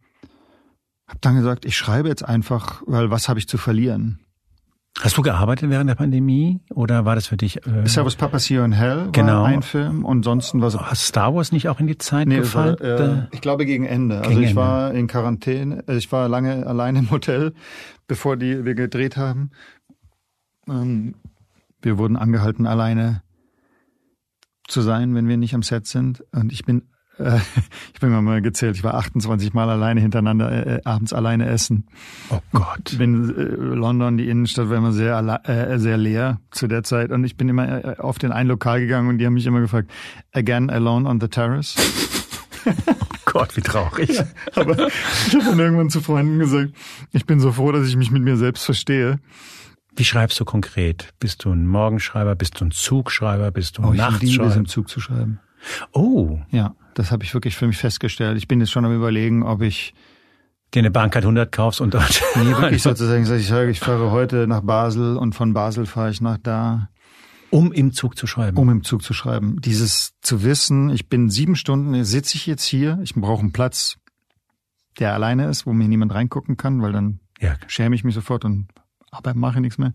habe 1.10 1.20
dann 1.22 1.36
gesagt, 1.36 1.66
ich 1.66 1.76
schreibe 1.76 2.08
jetzt 2.08 2.24
einfach, 2.24 2.82
weil 2.86 3.12
was 3.12 3.28
habe 3.30 3.40
ich 3.40 3.48
zu 3.48 3.58
verlieren? 3.58 4.20
Hast 5.02 5.18
du 5.18 5.22
gearbeitet 5.22 5.70
während 5.70 5.90
der 5.90 5.96
Pandemie 5.96 6.60
oder 6.72 7.06
war 7.06 7.16
das 7.16 7.28
für 7.28 7.38
dich? 7.38 7.66
Äh, 7.66 7.88
Servus 7.88 8.16
Papa 8.16 8.40
See 8.40 8.56
You 8.56 8.64
in 8.64 8.72
Hell 8.74 9.06
war 9.06 9.12
Genau. 9.12 9.44
ein 9.44 9.62
Film 9.62 10.04
und 10.04 10.24
sonst 10.24 10.52
was. 10.56 10.76
Hast 10.78 11.06
Star 11.06 11.34
Wars 11.36 11.52
nicht 11.52 11.70
auch 11.70 11.80
in 11.80 11.88
die 11.88 11.98
Zeit 11.98 12.28
Nee, 12.28 12.38
es 12.38 12.54
war, 12.56 12.76
gefallen? 12.76 13.28
äh, 13.32 13.36
ich 13.36 13.40
glaube 13.42 13.66
gegen 13.66 13.86
Ende. 13.86 14.18
also 14.18 14.30
Gegen 14.32 14.42
ich 14.44 14.50
Ende. 14.50 14.62
war 14.62 14.94
in 14.94 15.08
Quarantäne, 15.08 15.84
äh, 15.88 15.96
ich 15.96 16.12
war 16.12 16.28
lange 16.28 16.66
alleine 16.68 17.00
im 17.00 17.12
Hotel, 17.12 17.54
bevor 18.08 18.36
die 18.36 18.66
wir 18.66 18.76
gedreht 18.76 19.16
haben. 19.16 19.52
Ähm, 20.68 21.16
wir 21.82 21.98
wurden 21.98 22.18
angehalten, 22.18 22.66
alleine 22.68 23.22
zu 24.68 24.82
sein, 24.82 25.16
wenn 25.16 25.28
wir 25.28 25.38
nicht 25.38 25.56
am 25.56 25.64
Set 25.64 25.88
sind. 25.88 26.24
Und 26.34 26.52
ich 26.52 26.66
bin, 26.66 26.89
äh, 27.20 27.40
ich 27.94 28.00
bin 28.00 28.10
mal 28.24 28.42
gezählt, 28.42 28.76
ich 28.76 28.84
war 28.84 28.96
28 28.96 29.54
Mal 29.54 29.70
alleine 29.70 30.02
hintereinander 30.02 30.68
äh, 30.78 30.82
abends 30.86 31.14
alleine 31.14 31.48
essen. 31.48 31.86
oh 32.30 32.40
Gott. 32.54 32.96
bin 32.98 33.30
äh, 33.38 33.42
London, 33.76 34.18
die 34.18 34.30
Innenstadt 34.30 34.70
war 34.70 34.78
immer 34.78 34.92
sehr 34.92 35.18
äh, 35.48 35.78
sehr 35.80 35.98
leer 35.98 36.40
zu 36.52 36.68
der 36.68 36.84
Zeit 36.84 37.12
und 37.12 37.24
ich 37.24 37.36
bin 37.38 37.50
immer 37.50 37.86
äh, 37.86 37.96
auf 38.00 38.20
den 38.20 38.32
ein 38.32 38.48
Lokal 38.48 38.80
gegangen 38.82 39.10
und 39.10 39.18
die 39.18 39.26
haben 39.26 39.34
mich 39.34 39.46
immer 39.46 39.62
gefragt, 39.62 39.92
again 40.34 40.70
alone 40.70 41.08
on 41.08 41.20
the 41.20 41.28
terrace. 41.28 41.76
Gott, 43.26 43.56
wie 43.56 43.62
traurig. 43.62 44.20
Aber 44.56 44.88
ich 45.28 45.36
habe 45.36 45.46
dann 45.46 45.60
irgendwann 45.60 45.90
zu 45.90 46.02
Freunden 46.02 46.40
gesagt, 46.40 46.72
ich 47.12 47.26
bin 47.26 47.40
so 47.40 47.52
froh, 47.52 47.72
dass 47.72 47.88
ich 47.88 47.96
mich 47.96 48.12
mit 48.12 48.24
mir 48.24 48.38
selbst 48.38 48.66
verstehe. 48.66 49.20
Wie 49.96 50.04
schreibst 50.04 50.40
du 50.40 50.46
konkret? 50.46 51.14
Bist 51.20 51.46
du 51.46 51.52
ein 51.52 51.68
Morgenschreiber? 51.68 52.36
Bist 52.36 52.60
du 52.60 52.66
ein 52.66 52.72
Zugschreiber? 52.72 53.52
Bist 53.52 53.78
du 53.78 53.82
ein 53.84 53.88
Oh, 53.90 53.94
ich 53.94 54.00
liebe 54.00 54.14
es 54.16 54.22
Nachtschreiber? 54.38 54.56
im 54.56 54.66
Zug 54.68 54.90
zu 54.90 55.00
schreiben. 55.00 55.40
Oh, 55.92 56.40
Ja, 56.52 56.74
das 57.00 57.12
habe 57.12 57.24
ich 57.24 57.34
wirklich 57.34 57.56
für 57.56 57.66
mich 57.66 57.78
festgestellt. 57.78 58.38
Ich 58.38 58.48
bin 58.48 58.60
jetzt 58.60 58.72
schon 58.72 58.86
am 58.86 58.94
überlegen, 58.96 59.44
ob 59.44 59.62
ich 59.62 59.94
dir 60.74 60.80
eine 60.80 60.92
Bahncard 60.92 61.24
100 61.24 61.52
kaufst 61.52 61.82
und 61.82 61.94
dort. 61.94 62.22
nee, 62.36 62.52
wirklich 62.52 62.84
sozusagen 62.84 63.26
sage, 63.26 63.40
ich 63.40 63.48
sage, 63.48 63.72
ich 63.72 63.80
fahre 63.80 64.12
heute 64.12 64.46
nach 64.48 64.62
Basel 64.62 65.18
und 65.18 65.34
von 65.34 65.54
Basel 65.54 65.86
fahre 65.86 66.12
ich 66.12 66.22
nach 66.22 66.38
da. 66.38 66.90
um 67.52 67.72
im 67.72 67.94
Zug 67.94 68.18
zu 68.18 68.28
schreiben. 68.28 68.58
um 68.58 68.70
im 68.70 68.84
Zug 68.84 69.02
zu 69.02 69.14
schreiben. 69.14 69.60
Dieses 69.62 70.14
zu 70.22 70.44
wissen, 70.44 70.90
ich 70.90 71.08
bin 71.10 71.30
sieben 71.30 71.56
Stunden, 71.56 72.04
sitze 72.04 72.36
ich 72.36 72.46
jetzt 72.46 72.66
hier, 72.66 73.00
ich 73.02 73.16
brauche 73.16 73.40
einen 73.42 73.54
Platz, 73.54 73.98
der 75.00 75.14
alleine 75.14 75.48
ist, 75.48 75.66
wo 75.66 75.74
mir 75.74 75.88
niemand 75.88 76.14
reingucken 76.14 76.58
kann, 76.58 76.82
weil 76.82 76.92
dann 76.92 77.20
Ja. 77.40 77.56
schäme 77.68 77.96
ich 77.96 78.04
mich 78.04 78.14
sofort 78.14 78.44
und 78.46 78.68
aber 79.12 79.34
mache 79.34 79.62
nichts 79.62 79.78
mehr. 79.80 79.94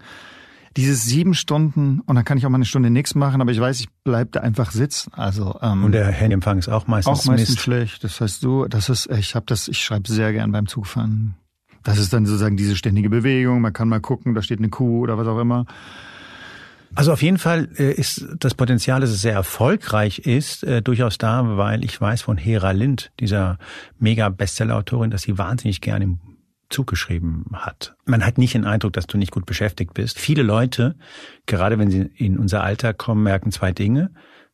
Dieses 0.76 1.04
sieben 1.04 1.34
Stunden 1.34 2.00
und 2.00 2.16
dann 2.16 2.24
kann 2.24 2.36
ich 2.36 2.46
auch 2.46 2.50
mal 2.50 2.56
eine 2.56 2.64
Stunde 2.64 2.90
nichts 2.90 3.14
machen, 3.14 3.40
aber 3.40 3.52
ich 3.52 3.60
weiß, 3.60 3.78
ich 3.80 3.88
bleib 4.02 4.32
da 4.32 4.40
einfach 4.40 4.72
sitzen. 4.72 5.12
Also 5.14 5.58
ähm, 5.62 5.84
Und 5.84 5.92
der 5.92 6.06
Handyempfang 6.06 6.58
ist 6.58 6.68
auch 6.68 6.86
meistens, 6.88 7.20
auch 7.20 7.24
meistens 7.26 7.50
Mist. 7.50 7.60
schlecht. 7.60 8.02
Das 8.02 8.20
heißt, 8.20 8.42
du, 8.42 8.66
das 8.66 8.88
ist, 8.88 9.08
ich 9.10 9.34
habe 9.34 9.46
das, 9.46 9.68
ich 9.68 9.78
schreibe 9.78 10.10
sehr 10.10 10.32
gern 10.32 10.50
beim 10.50 10.66
Zugfahren. 10.66 11.34
Das 11.84 11.98
ist 11.98 12.12
dann 12.12 12.26
sozusagen 12.26 12.56
diese 12.56 12.76
ständige 12.76 13.10
Bewegung. 13.10 13.60
Man 13.60 13.72
kann 13.72 13.88
mal 13.88 14.00
gucken, 14.00 14.34
da 14.34 14.42
steht 14.42 14.58
eine 14.58 14.70
Kuh 14.70 15.00
oder 15.00 15.16
was 15.18 15.28
auch 15.28 15.38
immer. 15.38 15.66
Also 16.96 17.12
auf 17.12 17.22
jeden 17.22 17.38
Fall 17.38 17.68
äh, 17.76 17.92
ist 17.92 18.26
das 18.38 18.54
Potenzial, 18.54 19.00
dass 19.00 19.10
es 19.10 19.20
sehr 19.20 19.32
erfolgreich 19.32 20.20
ist, 20.20 20.62
äh, 20.62 20.80
durchaus 20.80 21.18
da, 21.18 21.56
weil 21.56 21.84
ich 21.84 22.00
weiß 22.00 22.22
von 22.22 22.36
Hera 22.36 22.70
Lind, 22.70 23.10
dieser 23.20 23.58
mega 23.98 24.28
Bestseller-Autorin, 24.28 25.10
dass 25.10 25.22
sie 25.22 25.36
wahnsinnig 25.36 25.80
gern 25.80 26.02
im 26.02 26.18
Zug 26.74 26.86
geschrieben 26.86 27.46
hat. 27.52 27.96
Man 28.04 28.24
hat 28.24 28.38
nicht 28.38 28.54
den 28.54 28.64
Eindruck, 28.64 28.92
dass 28.92 29.06
du 29.06 29.16
nicht 29.16 29.32
gut 29.32 29.46
beschäftigt 29.46 29.94
bist. 29.94 30.18
Viele 30.18 30.42
Leute, 30.42 30.96
gerade 31.46 31.78
wenn 31.78 31.90
sie 31.90 32.10
in 32.16 32.38
unser 32.38 32.62
Alter 32.62 32.92
kommen, 32.92 33.22
merken 33.22 33.52
zwei 33.52 33.72
Dinge. 33.72 34.12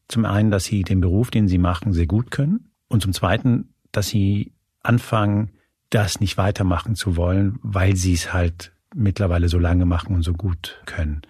Zum 0.08 0.24
einen, 0.24 0.50
dass 0.50 0.64
sie 0.64 0.82
den 0.82 1.00
Beruf, 1.00 1.30
den 1.30 1.48
sie 1.48 1.58
machen, 1.58 1.92
sehr 1.92 2.06
gut 2.06 2.30
können. 2.30 2.72
Und 2.88 3.02
zum 3.02 3.12
zweiten, 3.12 3.74
dass 3.92 4.08
sie 4.08 4.52
anfangen, 4.82 5.52
das 5.90 6.20
nicht 6.20 6.36
weitermachen 6.36 6.94
zu 6.94 7.16
wollen, 7.16 7.58
weil 7.62 7.96
sie 7.96 8.14
es 8.14 8.32
halt 8.32 8.72
mittlerweile 8.94 9.48
so 9.48 9.58
lange 9.58 9.86
machen 9.86 10.14
und 10.14 10.22
so 10.22 10.32
gut 10.32 10.80
können. 10.86 11.22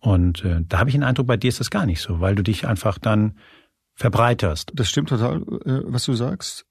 Und 0.00 0.44
äh, 0.44 0.62
da 0.68 0.78
habe 0.78 0.90
ich 0.90 0.94
den 0.94 1.02
Eindruck, 1.02 1.26
bei 1.26 1.36
dir 1.36 1.48
ist 1.48 1.60
das 1.60 1.70
gar 1.70 1.86
nicht 1.86 2.00
so, 2.00 2.20
weil 2.20 2.34
du 2.34 2.42
dich 2.42 2.66
einfach 2.66 2.98
dann 2.98 3.38
verbreiterst. 3.94 4.72
Das 4.74 4.88
stimmt 4.88 5.08
total, 5.08 5.42
äh, 5.64 5.82
was 5.84 6.04
du 6.04 6.14
sagst. 6.14 6.65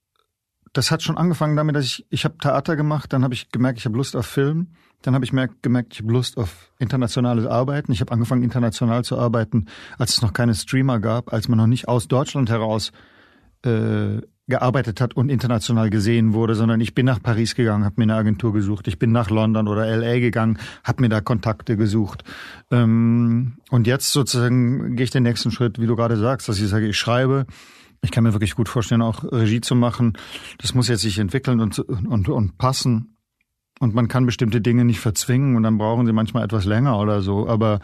Das 0.75 0.91
hat 0.91 1.01
schon 1.01 1.17
angefangen 1.17 1.55
damit, 1.55 1.77
dass 1.77 1.85
ich, 1.85 2.05
ich 2.09 2.25
habe 2.25 2.37
Theater 2.37 2.75
gemacht, 2.75 3.13
dann 3.13 3.23
habe 3.23 3.33
ich 3.33 3.49
gemerkt, 3.49 3.79
ich 3.79 3.85
habe 3.85 3.95
Lust 3.95 4.13
auf 4.13 4.25
Film, 4.25 4.67
dann 5.03 5.15
habe 5.15 5.23
ich 5.23 5.31
gemerkt, 5.31 5.93
ich 5.93 6.01
habe 6.01 6.11
Lust 6.11 6.37
auf 6.37 6.69
internationales 6.79 7.45
Arbeiten. 7.45 7.93
Ich 7.93 8.01
habe 8.01 8.11
angefangen, 8.11 8.43
international 8.43 9.05
zu 9.05 9.17
arbeiten, 9.17 9.67
als 9.97 10.15
es 10.15 10.21
noch 10.21 10.33
keine 10.33 10.53
Streamer 10.53 10.99
gab, 10.99 11.31
als 11.31 11.47
man 11.47 11.57
noch 11.57 11.67
nicht 11.67 11.87
aus 11.87 12.09
Deutschland 12.09 12.49
heraus 12.49 12.91
äh, 13.63 14.19
gearbeitet 14.47 14.99
hat 14.99 15.15
und 15.15 15.29
international 15.29 15.89
gesehen 15.89 16.33
wurde, 16.33 16.55
sondern 16.55 16.81
ich 16.81 16.93
bin 16.93 17.05
nach 17.05 17.23
Paris 17.23 17.55
gegangen, 17.55 17.85
habe 17.85 17.95
mir 17.97 18.03
eine 18.03 18.15
Agentur 18.15 18.51
gesucht, 18.51 18.89
ich 18.89 18.99
bin 18.99 19.13
nach 19.13 19.29
London 19.29 19.69
oder 19.69 19.85
LA 19.95 20.19
gegangen, 20.19 20.59
habe 20.83 21.03
mir 21.03 21.09
da 21.09 21.21
Kontakte 21.21 21.77
gesucht. 21.77 22.25
Ähm, 22.69 23.59
und 23.69 23.87
jetzt 23.87 24.11
sozusagen 24.11 24.97
gehe 24.97 25.05
ich 25.05 25.11
den 25.11 25.23
nächsten 25.23 25.51
Schritt, 25.51 25.79
wie 25.79 25.87
du 25.87 25.95
gerade 25.95 26.17
sagst, 26.17 26.49
dass 26.49 26.59
ich 26.59 26.67
sage, 26.67 26.87
ich 26.87 26.97
schreibe. 26.97 27.45
Ich 28.01 28.11
kann 28.11 28.23
mir 28.23 28.33
wirklich 28.33 28.55
gut 28.55 28.69
vorstellen, 28.69 29.01
auch 29.01 29.23
Regie 29.23 29.61
zu 29.61 29.75
machen. 29.75 30.13
Das 30.59 30.73
muss 30.73 30.87
jetzt 30.87 31.01
sich 31.01 31.19
entwickeln 31.19 31.59
und, 31.59 31.79
und, 31.79 32.29
und 32.29 32.57
passen. 32.57 33.17
Und 33.79 33.93
man 33.93 34.07
kann 34.07 34.25
bestimmte 34.25 34.61
Dinge 34.61 34.85
nicht 34.85 34.99
verzwingen 34.99 35.55
und 35.55 35.63
dann 35.63 35.77
brauchen 35.77 36.05
sie 36.05 36.13
manchmal 36.13 36.43
etwas 36.43 36.65
länger 36.65 36.99
oder 36.99 37.21
so. 37.21 37.47
Aber 37.47 37.79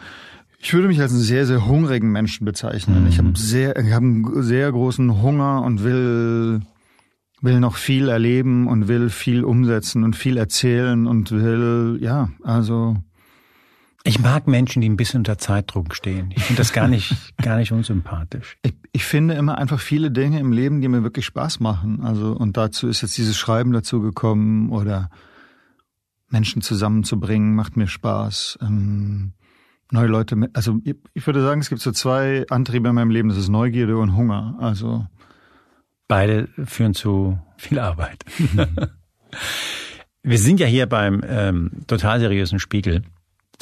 ich 0.58 0.72
würde 0.72 0.88
mich 0.88 1.00
als 1.00 1.12
einen 1.12 1.20
sehr, 1.20 1.44
sehr 1.44 1.66
hungrigen 1.66 2.12
Menschen 2.12 2.44
bezeichnen. 2.44 3.02
Mhm. 3.02 3.08
Ich 3.08 3.18
habe 3.18 3.32
sehr, 3.34 3.76
ich 3.76 3.92
habe 3.92 4.06
einen 4.06 4.42
sehr 4.42 4.70
großen 4.70 5.20
Hunger 5.20 5.62
und 5.62 5.84
will, 5.84 6.60
will 7.40 7.60
noch 7.60 7.76
viel 7.76 8.08
erleben 8.08 8.68
und 8.68 8.88
will 8.88 9.10
viel 9.10 9.44
umsetzen 9.44 10.04
und 10.04 10.16
viel 10.16 10.36
erzählen 10.36 11.06
und 11.06 11.30
will, 11.32 11.98
ja, 12.00 12.30
also. 12.42 12.96
Ich 14.04 14.18
mag 14.18 14.48
Menschen, 14.48 14.82
die 14.82 14.88
ein 14.88 14.96
bisschen 14.96 15.20
unter 15.20 15.38
Zeitdruck 15.38 15.94
stehen. 15.94 16.32
Ich 16.34 16.42
finde 16.44 16.60
das 16.60 16.72
gar 16.72 16.88
nicht, 16.88 17.14
gar 17.36 17.56
nicht 17.56 17.70
unsympathisch. 17.72 18.56
Ich, 18.62 18.74
ich 18.92 19.04
finde 19.04 19.34
immer 19.34 19.58
einfach 19.58 19.78
viele 19.78 20.10
Dinge 20.10 20.40
im 20.40 20.52
Leben, 20.52 20.80
die 20.80 20.88
mir 20.88 21.04
wirklich 21.04 21.24
Spaß 21.26 21.60
machen. 21.60 22.02
Also, 22.02 22.32
und 22.32 22.56
dazu 22.56 22.88
ist 22.88 23.02
jetzt 23.02 23.16
dieses 23.16 23.38
Schreiben 23.38 23.72
dazu 23.72 24.00
gekommen 24.00 24.70
oder 24.70 25.08
Menschen 26.28 26.62
zusammenzubringen, 26.62 27.54
macht 27.54 27.76
mir 27.76 27.86
Spaß. 27.86 28.58
Ähm, 28.62 29.34
neue 29.92 30.08
Leute 30.08 30.34
mit, 30.34 30.56
also 30.56 30.80
ich 30.84 31.26
würde 31.26 31.42
sagen, 31.42 31.60
es 31.60 31.68
gibt 31.68 31.82
so 31.82 31.92
zwei 31.92 32.44
Antriebe 32.48 32.88
in 32.88 32.94
meinem 32.94 33.10
Leben, 33.10 33.28
das 33.28 33.38
ist 33.38 33.50
Neugierde 33.50 33.98
und 33.98 34.16
Hunger. 34.16 34.56
Also 34.58 35.06
beide 36.08 36.48
führen 36.64 36.94
zu 36.94 37.38
viel 37.56 37.78
Arbeit. 37.78 38.24
Wir 40.24 40.38
sind 40.38 40.60
ja 40.60 40.66
hier 40.66 40.86
beim 40.86 41.22
ähm, 41.26 41.70
total 41.86 42.20
seriösen 42.20 42.58
Spiegel. 42.58 43.02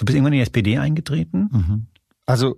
Du 0.00 0.06
bist 0.06 0.16
irgendwann 0.16 0.32
in 0.32 0.38
die 0.38 0.42
SPD 0.42 0.78
eingetreten? 0.78 1.50
Mhm. 1.52 1.86
Also 2.24 2.56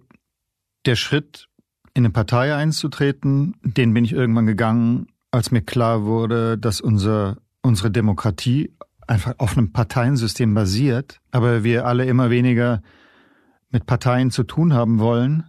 der 0.86 0.94
Schritt, 0.94 1.48
in 1.92 2.04
eine 2.04 2.12
Partei 2.12 2.54
einzutreten, 2.54 3.56
den 3.64 3.92
bin 3.92 4.04
ich 4.04 4.12
irgendwann 4.12 4.46
gegangen, 4.46 5.08
als 5.32 5.50
mir 5.50 5.60
klar 5.60 6.04
wurde, 6.04 6.56
dass 6.56 6.80
unser, 6.80 7.38
unsere 7.60 7.90
Demokratie 7.90 8.72
einfach 9.08 9.34
auf 9.38 9.58
einem 9.58 9.72
Parteiensystem 9.72 10.54
basiert, 10.54 11.20
aber 11.32 11.64
wir 11.64 11.84
alle 11.84 12.04
immer 12.06 12.30
weniger 12.30 12.80
mit 13.70 13.86
Parteien 13.86 14.30
zu 14.30 14.44
tun 14.44 14.72
haben 14.72 15.00
wollen. 15.00 15.42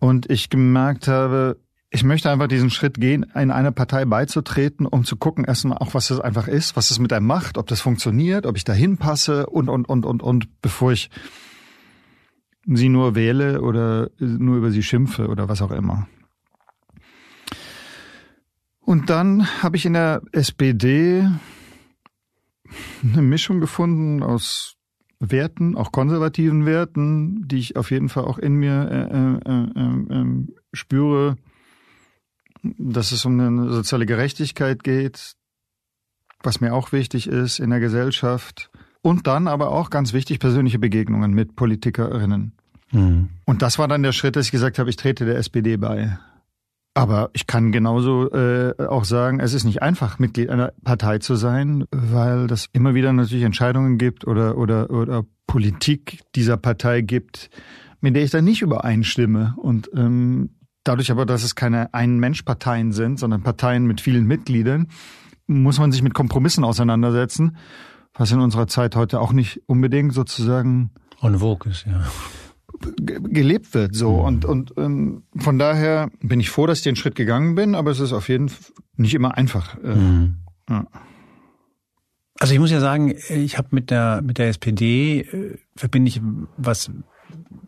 Und 0.00 0.30
ich 0.30 0.48
gemerkt 0.48 1.08
habe, 1.08 1.60
ich 1.90 2.04
möchte 2.04 2.30
einfach 2.30 2.48
diesen 2.48 2.70
Schritt 2.70 3.00
gehen, 3.00 3.24
in 3.34 3.50
eine 3.50 3.72
Partei 3.72 4.04
beizutreten, 4.04 4.86
um 4.86 5.04
zu 5.04 5.16
gucken, 5.16 5.44
erstmal 5.44 5.78
auch, 5.78 5.94
was 5.94 6.08
das 6.08 6.20
einfach 6.20 6.46
ist, 6.46 6.76
was 6.76 6.90
es 6.90 6.98
mit 6.98 7.12
einem 7.12 7.26
macht, 7.26 7.56
ob 7.56 7.66
das 7.66 7.80
funktioniert, 7.80 8.44
ob 8.44 8.56
ich 8.56 8.64
da 8.64 8.74
hinpasse 8.74 9.46
und, 9.46 9.68
und, 9.68 9.88
und, 9.88 10.04
und, 10.04 10.22
und, 10.22 10.60
bevor 10.60 10.92
ich 10.92 11.08
sie 12.66 12.90
nur 12.90 13.14
wähle 13.14 13.62
oder 13.62 14.10
nur 14.18 14.58
über 14.58 14.70
sie 14.70 14.82
schimpfe 14.82 15.28
oder 15.28 15.48
was 15.48 15.62
auch 15.62 15.70
immer. 15.70 16.06
Und 18.80 19.08
dann 19.10 19.46
habe 19.62 19.76
ich 19.76 19.86
in 19.86 19.94
der 19.94 20.22
SPD 20.32 21.26
eine 23.02 23.22
Mischung 23.22 23.60
gefunden 23.60 24.22
aus 24.22 24.76
Werten, 25.20 25.76
auch 25.76 25.90
konservativen 25.90 26.66
Werten, 26.66 27.48
die 27.48 27.58
ich 27.58 27.76
auf 27.76 27.90
jeden 27.90 28.08
Fall 28.08 28.24
auch 28.24 28.38
in 28.38 28.54
mir 28.54 28.88
äh, 28.90 29.50
äh, 29.50 29.54
äh, 29.54 30.20
ähm, 30.20 30.54
spüre, 30.72 31.36
dass 32.62 33.12
es 33.12 33.24
um 33.24 33.38
eine 33.38 33.70
soziale 33.72 34.06
Gerechtigkeit 34.06 34.82
geht, 34.82 35.34
was 36.42 36.60
mir 36.60 36.74
auch 36.74 36.92
wichtig 36.92 37.26
ist 37.26 37.58
in 37.58 37.70
der 37.70 37.80
Gesellschaft. 37.80 38.70
Und 39.00 39.26
dann 39.26 39.48
aber 39.48 39.70
auch 39.70 39.90
ganz 39.90 40.12
wichtig 40.12 40.40
persönliche 40.40 40.78
Begegnungen 40.78 41.32
mit 41.32 41.56
Politikerinnen. 41.56 42.52
Mhm. 42.90 43.28
Und 43.44 43.62
das 43.62 43.78
war 43.78 43.88
dann 43.88 44.02
der 44.02 44.12
Schritt, 44.12 44.36
dass 44.36 44.46
ich 44.46 44.52
gesagt 44.52 44.78
habe, 44.78 44.90
ich 44.90 44.96
trete 44.96 45.24
der 45.24 45.36
SPD 45.36 45.76
bei. 45.76 46.18
Aber 46.94 47.30
ich 47.32 47.46
kann 47.46 47.70
genauso 47.70 48.28
äh, 48.32 48.74
auch 48.78 49.04
sagen, 49.04 49.38
es 49.38 49.54
ist 49.54 49.62
nicht 49.62 49.82
einfach, 49.82 50.18
Mitglied 50.18 50.50
einer 50.50 50.72
Partei 50.82 51.18
zu 51.18 51.36
sein, 51.36 51.84
weil 51.92 52.48
das 52.48 52.68
immer 52.72 52.94
wieder 52.94 53.12
natürlich 53.12 53.44
Entscheidungen 53.44 53.98
gibt 53.98 54.26
oder, 54.26 54.58
oder, 54.58 54.90
oder 54.90 55.24
Politik 55.46 56.22
dieser 56.34 56.56
Partei 56.56 57.02
gibt, 57.02 57.50
mit 58.00 58.16
der 58.16 58.24
ich 58.24 58.30
dann 58.30 58.44
nicht 58.44 58.62
übereinstimme. 58.62 59.54
Und 59.58 59.88
ähm, 59.94 60.50
dadurch 60.88 61.10
aber, 61.10 61.26
dass 61.26 61.44
es 61.44 61.54
keine 61.54 61.92
Ein-Mensch-Parteien 61.94 62.92
sind, 62.92 63.18
sondern 63.18 63.42
Parteien 63.42 63.86
mit 63.86 64.00
vielen 64.00 64.26
Mitgliedern, 64.26 64.88
muss 65.46 65.78
man 65.78 65.92
sich 65.92 66.02
mit 66.02 66.14
Kompromissen 66.14 66.64
auseinandersetzen, 66.64 67.56
was 68.14 68.32
in 68.32 68.40
unserer 68.40 68.66
Zeit 68.66 68.96
heute 68.96 69.20
auch 69.20 69.32
nicht 69.32 69.62
unbedingt 69.66 70.12
sozusagen 70.12 70.90
on 71.20 71.38
vogue 71.38 71.70
ist, 71.70 71.86
ja 71.86 72.04
gelebt 72.80 73.74
wird 73.74 73.94
so 73.94 74.18
mhm. 74.18 74.24
und 74.24 74.44
und 74.44 74.74
ähm, 74.76 75.22
von 75.36 75.58
daher 75.58 76.10
bin 76.20 76.40
ich 76.40 76.50
froh, 76.50 76.66
dass 76.66 76.78
ich 76.78 76.84
den 76.84 76.96
Schritt 76.96 77.14
gegangen 77.14 77.54
bin, 77.54 77.74
aber 77.74 77.90
es 77.90 78.00
ist 78.00 78.12
auf 78.12 78.28
jeden 78.28 78.48
Fall 78.48 78.72
nicht 78.96 79.14
immer 79.14 79.36
einfach. 79.36 79.76
Äh, 79.82 79.94
mhm. 79.94 80.36
ja. 80.68 80.86
Also 82.38 82.54
ich 82.54 82.60
muss 82.60 82.70
ja 82.70 82.78
sagen, 82.78 83.14
ich 83.30 83.58
habe 83.58 83.68
mit 83.72 83.90
der 83.90 84.22
mit 84.22 84.38
der 84.38 84.48
SPD 84.48 85.20
äh, 85.20 85.58
verbinde 85.74 86.08
ich 86.08 86.20
was, 86.56 86.90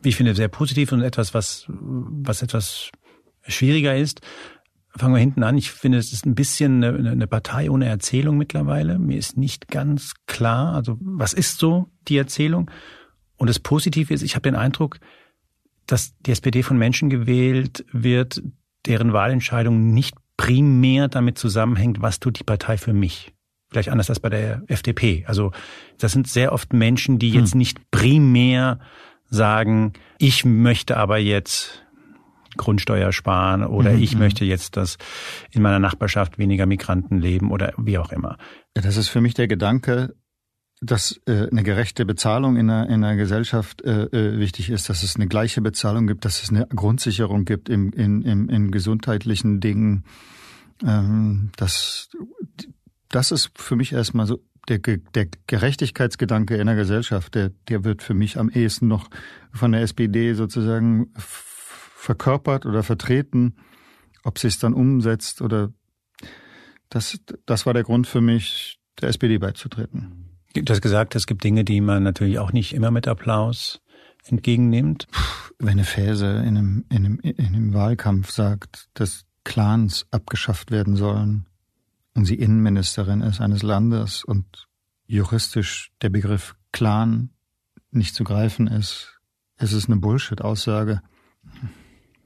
wie 0.02 0.11
ich 0.11 0.16
finde, 0.16 0.35
sehr 0.35 0.48
positiv 0.48 0.92
und 0.92 1.02
etwas, 1.02 1.35
was 1.35 1.66
was 1.68 2.42
etwas 2.42 2.90
schwieriger 3.46 3.96
ist. 3.96 4.20
Fangen 4.96 5.14
wir 5.14 5.20
hinten 5.20 5.42
an. 5.42 5.57
Ich 5.57 5.70
finde, 5.70 5.98
es 5.98 6.12
ist 6.12 6.26
ein 6.26 6.35
bisschen 6.35 6.83
eine, 6.83 7.11
eine 7.11 7.26
Partei 7.26 7.70
ohne 7.70 7.87
Erzählung 7.87 8.37
mittlerweile. 8.37 8.98
Mir 8.98 9.18
ist 9.18 9.37
nicht 9.37 9.68
ganz 9.68 10.14
klar, 10.26 10.74
also 10.74 10.98
was 11.00 11.33
ist 11.33 11.59
so 11.59 11.88
die 12.09 12.16
Erzählung? 12.16 12.70
Und 13.37 13.48
das 13.48 13.61
Positive 13.61 14.12
ist, 14.12 14.22
ich 14.22 14.35
habe 14.35 14.42
den 14.42 14.57
Eindruck, 14.57 14.98
dass 15.87 16.16
die 16.18 16.33
SPD 16.33 16.62
von 16.62 16.76
Menschen 16.76 17.09
gewählt 17.09 17.85
wird, 17.92 18.42
deren 18.87 19.12
Wahlentscheidung 19.12 19.92
nicht 19.92 20.16
primär 20.37 21.09
damit 21.09 21.38
zusammenhängt, 21.38 22.03
was 22.03 22.20
tut 22.20 22.38
die 22.38 22.44
Partei 22.44 22.76
für 22.76 22.92
mich. 22.92 23.33
Vielleicht 23.70 23.88
anders 23.88 24.09
als 24.09 24.20
bei 24.20 24.31
der 24.31 24.62
FDP. 24.66 25.24
Also 25.26 25.53
das 25.98 26.12
sind 26.12 26.26
sehr 26.26 26.53
oft 26.53 26.72
Menschen, 26.72 27.18
die 27.18 27.31
jetzt 27.31 27.53
hm. 27.53 27.59
nicht 27.59 27.90
primär 27.90 28.81
sagen, 29.26 29.92
ich 30.18 30.44
möchte 30.44 30.96
aber 30.96 31.18
jetzt 31.18 31.85
Grundsteuer 32.56 33.12
sparen 33.12 33.64
oder 33.64 33.92
mhm, 33.92 34.02
ich 34.02 34.14
mhm. 34.14 34.20
möchte 34.20 34.44
jetzt, 34.44 34.76
dass 34.76 34.98
in 35.50 35.62
meiner 35.62 35.78
Nachbarschaft 35.78 36.38
weniger 36.38 36.66
Migranten 36.66 37.18
leben 37.18 37.50
oder 37.50 37.72
wie 37.78 37.98
auch 37.98 38.12
immer. 38.12 38.38
Das 38.74 38.96
ist 38.96 39.08
für 39.08 39.20
mich 39.20 39.34
der 39.34 39.48
Gedanke, 39.48 40.14
dass 40.80 41.20
äh, 41.26 41.48
eine 41.50 41.62
gerechte 41.62 42.06
Bezahlung 42.06 42.56
in 42.56 42.70
einer, 42.70 42.86
in 42.88 43.04
einer 43.04 43.16
Gesellschaft 43.16 43.82
äh, 43.82 44.04
äh, 44.04 44.38
wichtig 44.38 44.70
ist, 44.70 44.88
dass 44.88 45.02
es 45.02 45.16
eine 45.16 45.28
gleiche 45.28 45.60
Bezahlung 45.60 46.06
gibt, 46.06 46.24
dass 46.24 46.42
es 46.42 46.50
eine 46.50 46.66
Grundsicherung 46.66 47.44
gibt 47.44 47.68
im, 47.68 47.92
in, 47.92 48.22
im, 48.22 48.48
in 48.48 48.70
gesundheitlichen 48.70 49.60
Dingen. 49.60 50.04
Ähm, 50.82 51.50
das, 51.56 52.08
das 53.10 53.30
ist 53.30 53.50
für 53.56 53.76
mich 53.76 53.92
erstmal 53.92 54.26
so 54.26 54.40
der, 54.68 54.78
der 54.78 55.26
Gerechtigkeitsgedanke 55.46 56.56
in 56.56 56.66
der 56.66 56.76
Gesellschaft, 56.76 57.34
der, 57.34 57.50
der 57.68 57.84
wird 57.84 58.02
für 58.02 58.14
mich 58.14 58.38
am 58.38 58.48
ehesten 58.48 58.88
noch 58.88 59.10
von 59.52 59.72
der 59.72 59.82
SPD 59.82 60.32
sozusagen 60.34 61.12
verkörpert 62.00 62.64
oder 62.66 62.82
vertreten. 62.82 63.56
Ob 64.22 64.38
sie 64.38 64.48
es 64.48 64.58
dann 64.58 64.74
umsetzt 64.74 65.42
oder 65.42 65.72
das, 66.88 67.20
das 67.46 67.66
war 67.66 67.74
der 67.74 67.84
Grund 67.84 68.06
für 68.06 68.20
mich, 68.20 68.80
der 69.00 69.10
SPD 69.10 69.38
beizutreten. 69.38 70.38
Du 70.54 70.72
hast 70.72 70.80
gesagt, 70.80 71.14
es 71.14 71.26
gibt 71.26 71.44
Dinge, 71.44 71.64
die 71.64 71.80
man 71.80 72.02
natürlich 72.02 72.38
auch 72.38 72.52
nicht 72.52 72.74
immer 72.74 72.90
mit 72.90 73.06
Applaus 73.06 73.80
entgegennimmt. 74.24 75.06
Wenn 75.58 75.70
eine 75.70 75.84
Fäse 75.84 76.26
in 76.26 76.56
einem, 76.56 76.84
in 76.90 76.96
einem, 77.06 77.20
in 77.20 77.46
einem 77.46 77.74
Wahlkampf 77.74 78.30
sagt, 78.30 78.88
dass 78.94 79.24
Clans 79.44 80.06
abgeschafft 80.10 80.70
werden 80.70 80.96
sollen 80.96 81.46
und 82.14 82.24
sie 82.24 82.34
Innenministerin 82.34 83.20
ist 83.20 83.40
eines 83.40 83.62
Landes 83.62 84.24
und 84.24 84.66
juristisch 85.06 85.92
der 86.02 86.08
Begriff 86.08 86.56
Clan 86.72 87.30
nicht 87.90 88.14
zu 88.14 88.24
greifen 88.24 88.66
ist, 88.66 89.20
ist 89.58 89.72
es 89.72 89.86
eine 89.86 89.96
Bullshit-Aussage. 89.96 91.02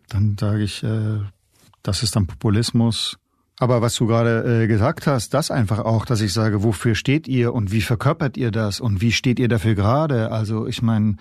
Dann 0.09 0.37
sage 0.39 0.63
ich, 0.63 0.83
äh, 0.83 1.21
das 1.83 2.03
ist 2.03 2.17
dann 2.17 2.27
Populismus 2.27 3.17
Aber 3.59 3.83
was 3.83 3.95
du 3.95 4.07
gerade 4.07 4.63
äh, 4.65 4.67
gesagt 4.67 5.07
hast, 5.07 5.33
das 5.35 5.51
einfach 5.51 5.79
auch, 5.79 6.07
dass 6.07 6.21
ich 6.21 6.33
sage, 6.33 6.63
wofür 6.63 6.95
steht 6.95 7.29
ihr 7.29 7.55
und 7.55 7.71
wie 7.71 7.83
verkörpert 7.83 8.37
ihr 8.37 8.51
das 8.51 8.81
und 8.81 9.01
wie 9.01 9.13
steht 9.13 9.39
ihr 9.39 9.49
dafür 9.49 9.75
gerade? 9.75 10.33
Also 10.33 10.67
ich 10.67 10.83
meine, 10.83 11.17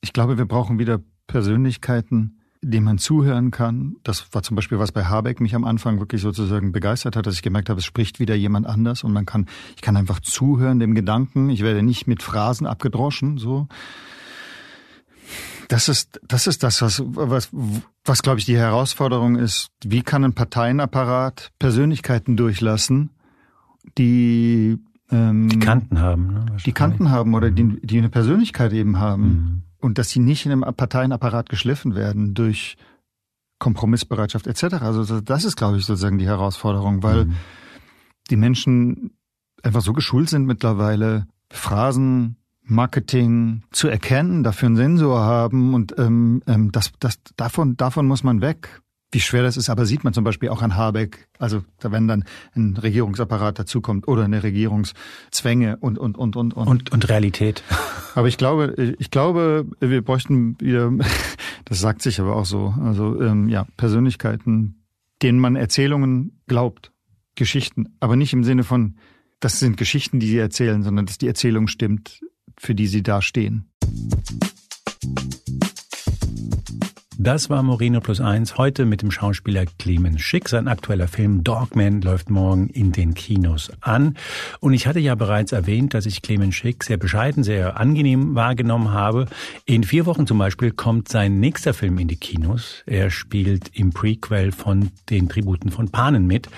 ich 0.00 0.12
glaube, 0.12 0.38
wir 0.38 0.46
brauchen 0.46 0.78
wieder 0.78 1.00
Persönlichkeiten, 1.26 2.38
dem 2.62 2.84
man 2.84 2.98
zuhören 2.98 3.50
kann. 3.50 3.96
Das 4.02 4.26
war 4.32 4.42
zum 4.42 4.54
Beispiel, 4.56 4.78
was 4.78 4.92
bei 4.92 5.04
Habeck 5.04 5.40
mich 5.40 5.54
am 5.54 5.64
Anfang 5.64 5.98
wirklich 5.98 6.22
sozusagen 6.22 6.72
begeistert 6.72 7.16
hat, 7.16 7.26
dass 7.26 7.34
ich 7.34 7.42
gemerkt 7.42 7.68
habe, 7.68 7.80
es 7.80 7.84
spricht 7.84 8.20
wieder 8.20 8.34
jemand 8.34 8.66
anders 8.66 9.04
und 9.04 9.12
man 9.12 9.26
kann, 9.26 9.46
ich 9.74 9.82
kann 9.82 9.96
einfach 9.96 10.20
zuhören 10.20 10.78
dem 10.78 10.94
Gedanken. 10.94 11.50
Ich 11.50 11.62
werde 11.62 11.82
nicht 11.82 12.06
mit 12.06 12.22
Phrasen 12.22 12.66
abgedroschen, 12.66 13.38
so. 13.38 13.68
Das 15.68 15.88
ist, 15.88 16.20
das 16.26 16.46
ist 16.46 16.62
das, 16.62 16.80
was, 16.82 17.02
was, 17.04 17.50
was 18.04 18.22
glaube 18.22 18.38
ich 18.38 18.44
die 18.44 18.56
Herausforderung 18.56 19.36
ist. 19.36 19.68
Wie 19.84 20.02
kann 20.02 20.24
ein 20.24 20.32
Parteienapparat 20.32 21.52
Persönlichkeiten 21.58 22.36
durchlassen, 22.36 23.10
die, 23.98 24.78
ähm, 25.10 25.48
die 25.48 25.58
Kanten 25.58 26.00
haben, 26.00 26.34
ne? 26.34 26.46
Die 26.64 26.72
Kanten 26.72 27.10
haben 27.10 27.34
oder 27.34 27.50
die, 27.50 27.80
die 27.82 27.98
eine 27.98 28.10
Persönlichkeit 28.10 28.72
eben 28.72 28.98
haben. 28.98 29.22
Mhm. 29.22 29.62
Und 29.80 29.98
dass 29.98 30.10
sie 30.10 30.20
nicht 30.20 30.46
in 30.46 30.52
einem 30.52 30.74
Parteienapparat 30.74 31.48
geschliffen 31.48 31.94
werden 31.94 32.34
durch 32.34 32.76
Kompromissbereitschaft 33.58 34.46
etc. 34.46 34.82
Also 34.82 35.20
das 35.20 35.44
ist, 35.44 35.56
glaube 35.56 35.78
ich, 35.78 35.84
sozusagen 35.84 36.18
die 36.18 36.26
Herausforderung, 36.26 37.02
weil 37.02 37.26
mhm. 37.26 37.36
die 38.30 38.36
Menschen 38.36 39.16
einfach 39.62 39.80
so 39.80 39.92
geschult 39.92 40.28
sind 40.28 40.46
mittlerweile, 40.46 41.26
Phrasen 41.50 42.36
Marketing 42.66 43.62
zu 43.70 43.88
erkennen, 43.88 44.42
dafür 44.42 44.66
einen 44.66 44.76
Sensor 44.76 45.20
haben 45.20 45.74
und 45.74 45.94
ähm, 45.98 46.42
ähm, 46.46 46.72
das, 46.72 46.92
das, 46.98 47.18
davon, 47.36 47.76
davon 47.76 48.06
muss 48.06 48.24
man 48.24 48.40
weg. 48.40 48.82
Wie 49.12 49.20
schwer 49.20 49.44
das 49.44 49.56
ist, 49.56 49.70
aber 49.70 49.86
sieht 49.86 50.02
man 50.02 50.12
zum 50.12 50.24
Beispiel 50.24 50.48
auch 50.48 50.62
an 50.62 50.74
Habeck. 50.74 51.28
Also 51.38 51.62
wenn 51.80 52.08
dann 52.08 52.24
ein 52.54 52.76
Regierungsapparat 52.76 53.58
dazukommt 53.58 54.08
oder 54.08 54.24
eine 54.24 54.42
Regierungszwänge 54.42 55.76
und 55.76 55.96
und 55.96 56.18
und 56.18 56.34
und 56.34 56.54
und 56.54 56.66
und, 56.66 56.92
und 56.92 57.08
Realität. 57.08 57.62
Aber 58.16 58.26
ich 58.26 58.36
glaube, 58.36 58.94
ich 58.98 59.10
glaube, 59.10 59.66
wir 59.80 60.02
bräuchten 60.02 60.60
wieder. 60.60 60.92
Das 61.68 61.80
sagt 61.80 62.00
sich 62.00 62.20
aber 62.20 62.36
auch 62.36 62.44
so. 62.44 62.74
Also 62.80 63.20
ähm, 63.20 63.48
ja, 63.48 63.66
Persönlichkeiten, 63.76 64.84
denen 65.20 65.40
man 65.40 65.56
Erzählungen 65.56 66.40
glaubt, 66.46 66.92
Geschichten, 67.34 67.96
aber 67.98 68.14
nicht 68.14 68.32
im 68.32 68.44
Sinne 68.44 68.62
von, 68.62 68.98
das 69.40 69.58
sind 69.58 69.76
Geschichten, 69.76 70.20
die 70.20 70.28
sie 70.28 70.38
erzählen, 70.38 70.84
sondern 70.84 71.06
dass 71.06 71.18
die 71.18 71.26
Erzählung 71.26 71.66
stimmt 71.66 72.20
für 72.58 72.74
die 72.74 72.86
sie 72.86 73.02
da 73.02 73.22
stehen. 73.22 73.70
Das 77.18 77.50
war 77.50 77.62
Moreno 77.64 78.00
Plus 78.00 78.20
Eins 78.20 78.56
heute 78.56 78.84
mit 78.84 79.02
dem 79.02 79.10
Schauspieler 79.10 79.64
Clemens 79.78 80.20
Schick. 80.20 80.48
Sein 80.48 80.68
aktueller 80.68 81.08
Film 81.08 81.42
Dogman 81.42 82.00
läuft 82.02 82.30
morgen 82.30 82.68
in 82.68 82.92
den 82.92 83.14
Kinos 83.14 83.72
an. 83.80 84.16
Und 84.60 84.74
ich 84.74 84.86
hatte 84.86 85.00
ja 85.00 85.16
bereits 85.16 85.50
erwähnt, 85.50 85.94
dass 85.94 86.06
ich 86.06 86.22
Clemens 86.22 86.54
Schick 86.54 86.84
sehr 86.84 86.98
bescheiden, 86.98 87.42
sehr 87.42 87.80
angenehm 87.80 88.36
wahrgenommen 88.36 88.92
habe. 88.92 89.26
In 89.64 89.82
vier 89.82 90.06
Wochen 90.06 90.28
zum 90.28 90.38
Beispiel 90.38 90.70
kommt 90.70 91.08
sein 91.08 91.40
nächster 91.40 91.74
Film 91.74 91.98
in 91.98 92.06
die 92.06 92.16
Kinos. 92.16 92.84
Er 92.86 93.10
spielt 93.10 93.70
im 93.72 93.90
Prequel 93.90 94.52
von 94.52 94.90
den 95.10 95.28
Tributen 95.28 95.72
von 95.72 95.88
Panen 95.88 96.28
mit. 96.28 96.48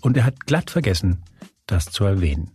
Und 0.00 0.16
er 0.16 0.24
hat 0.24 0.46
glatt 0.46 0.70
vergessen, 0.70 1.22
das 1.66 1.84
zu 1.84 2.04
erwähnen. 2.04 2.50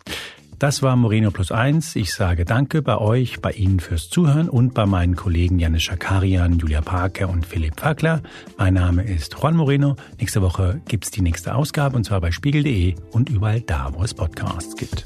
Das 0.61 0.83
war 0.83 0.95
Moreno 0.95 1.31
Plus 1.31 1.51
Eins. 1.51 1.95
Ich 1.95 2.13
sage 2.13 2.45
Danke 2.45 2.83
bei 2.83 2.99
euch, 2.99 3.41
bei 3.41 3.51
Ihnen 3.51 3.79
fürs 3.79 4.11
Zuhören 4.11 4.47
und 4.47 4.75
bei 4.75 4.85
meinen 4.85 5.15
Kollegen 5.15 5.57
Janis 5.57 5.81
Schakarian, 5.81 6.59
Julia 6.59 6.81
Parker 6.81 7.29
und 7.29 7.47
Philipp 7.47 7.79
Fackler. 7.79 8.21
Mein 8.59 8.75
Name 8.75 9.01
ist 9.01 9.35
Juan 9.41 9.55
Moreno. 9.55 9.95
Nächste 10.19 10.43
Woche 10.43 10.79
gibt's 10.87 11.09
die 11.09 11.23
nächste 11.23 11.55
Ausgabe 11.55 11.95
und 11.97 12.03
zwar 12.03 12.21
bei 12.21 12.29
spiegel.de 12.29 12.93
und 13.09 13.31
überall 13.31 13.61
da, 13.61 13.89
wo 13.91 14.03
es 14.03 14.13
Podcasts 14.13 14.75
gibt. 14.75 15.03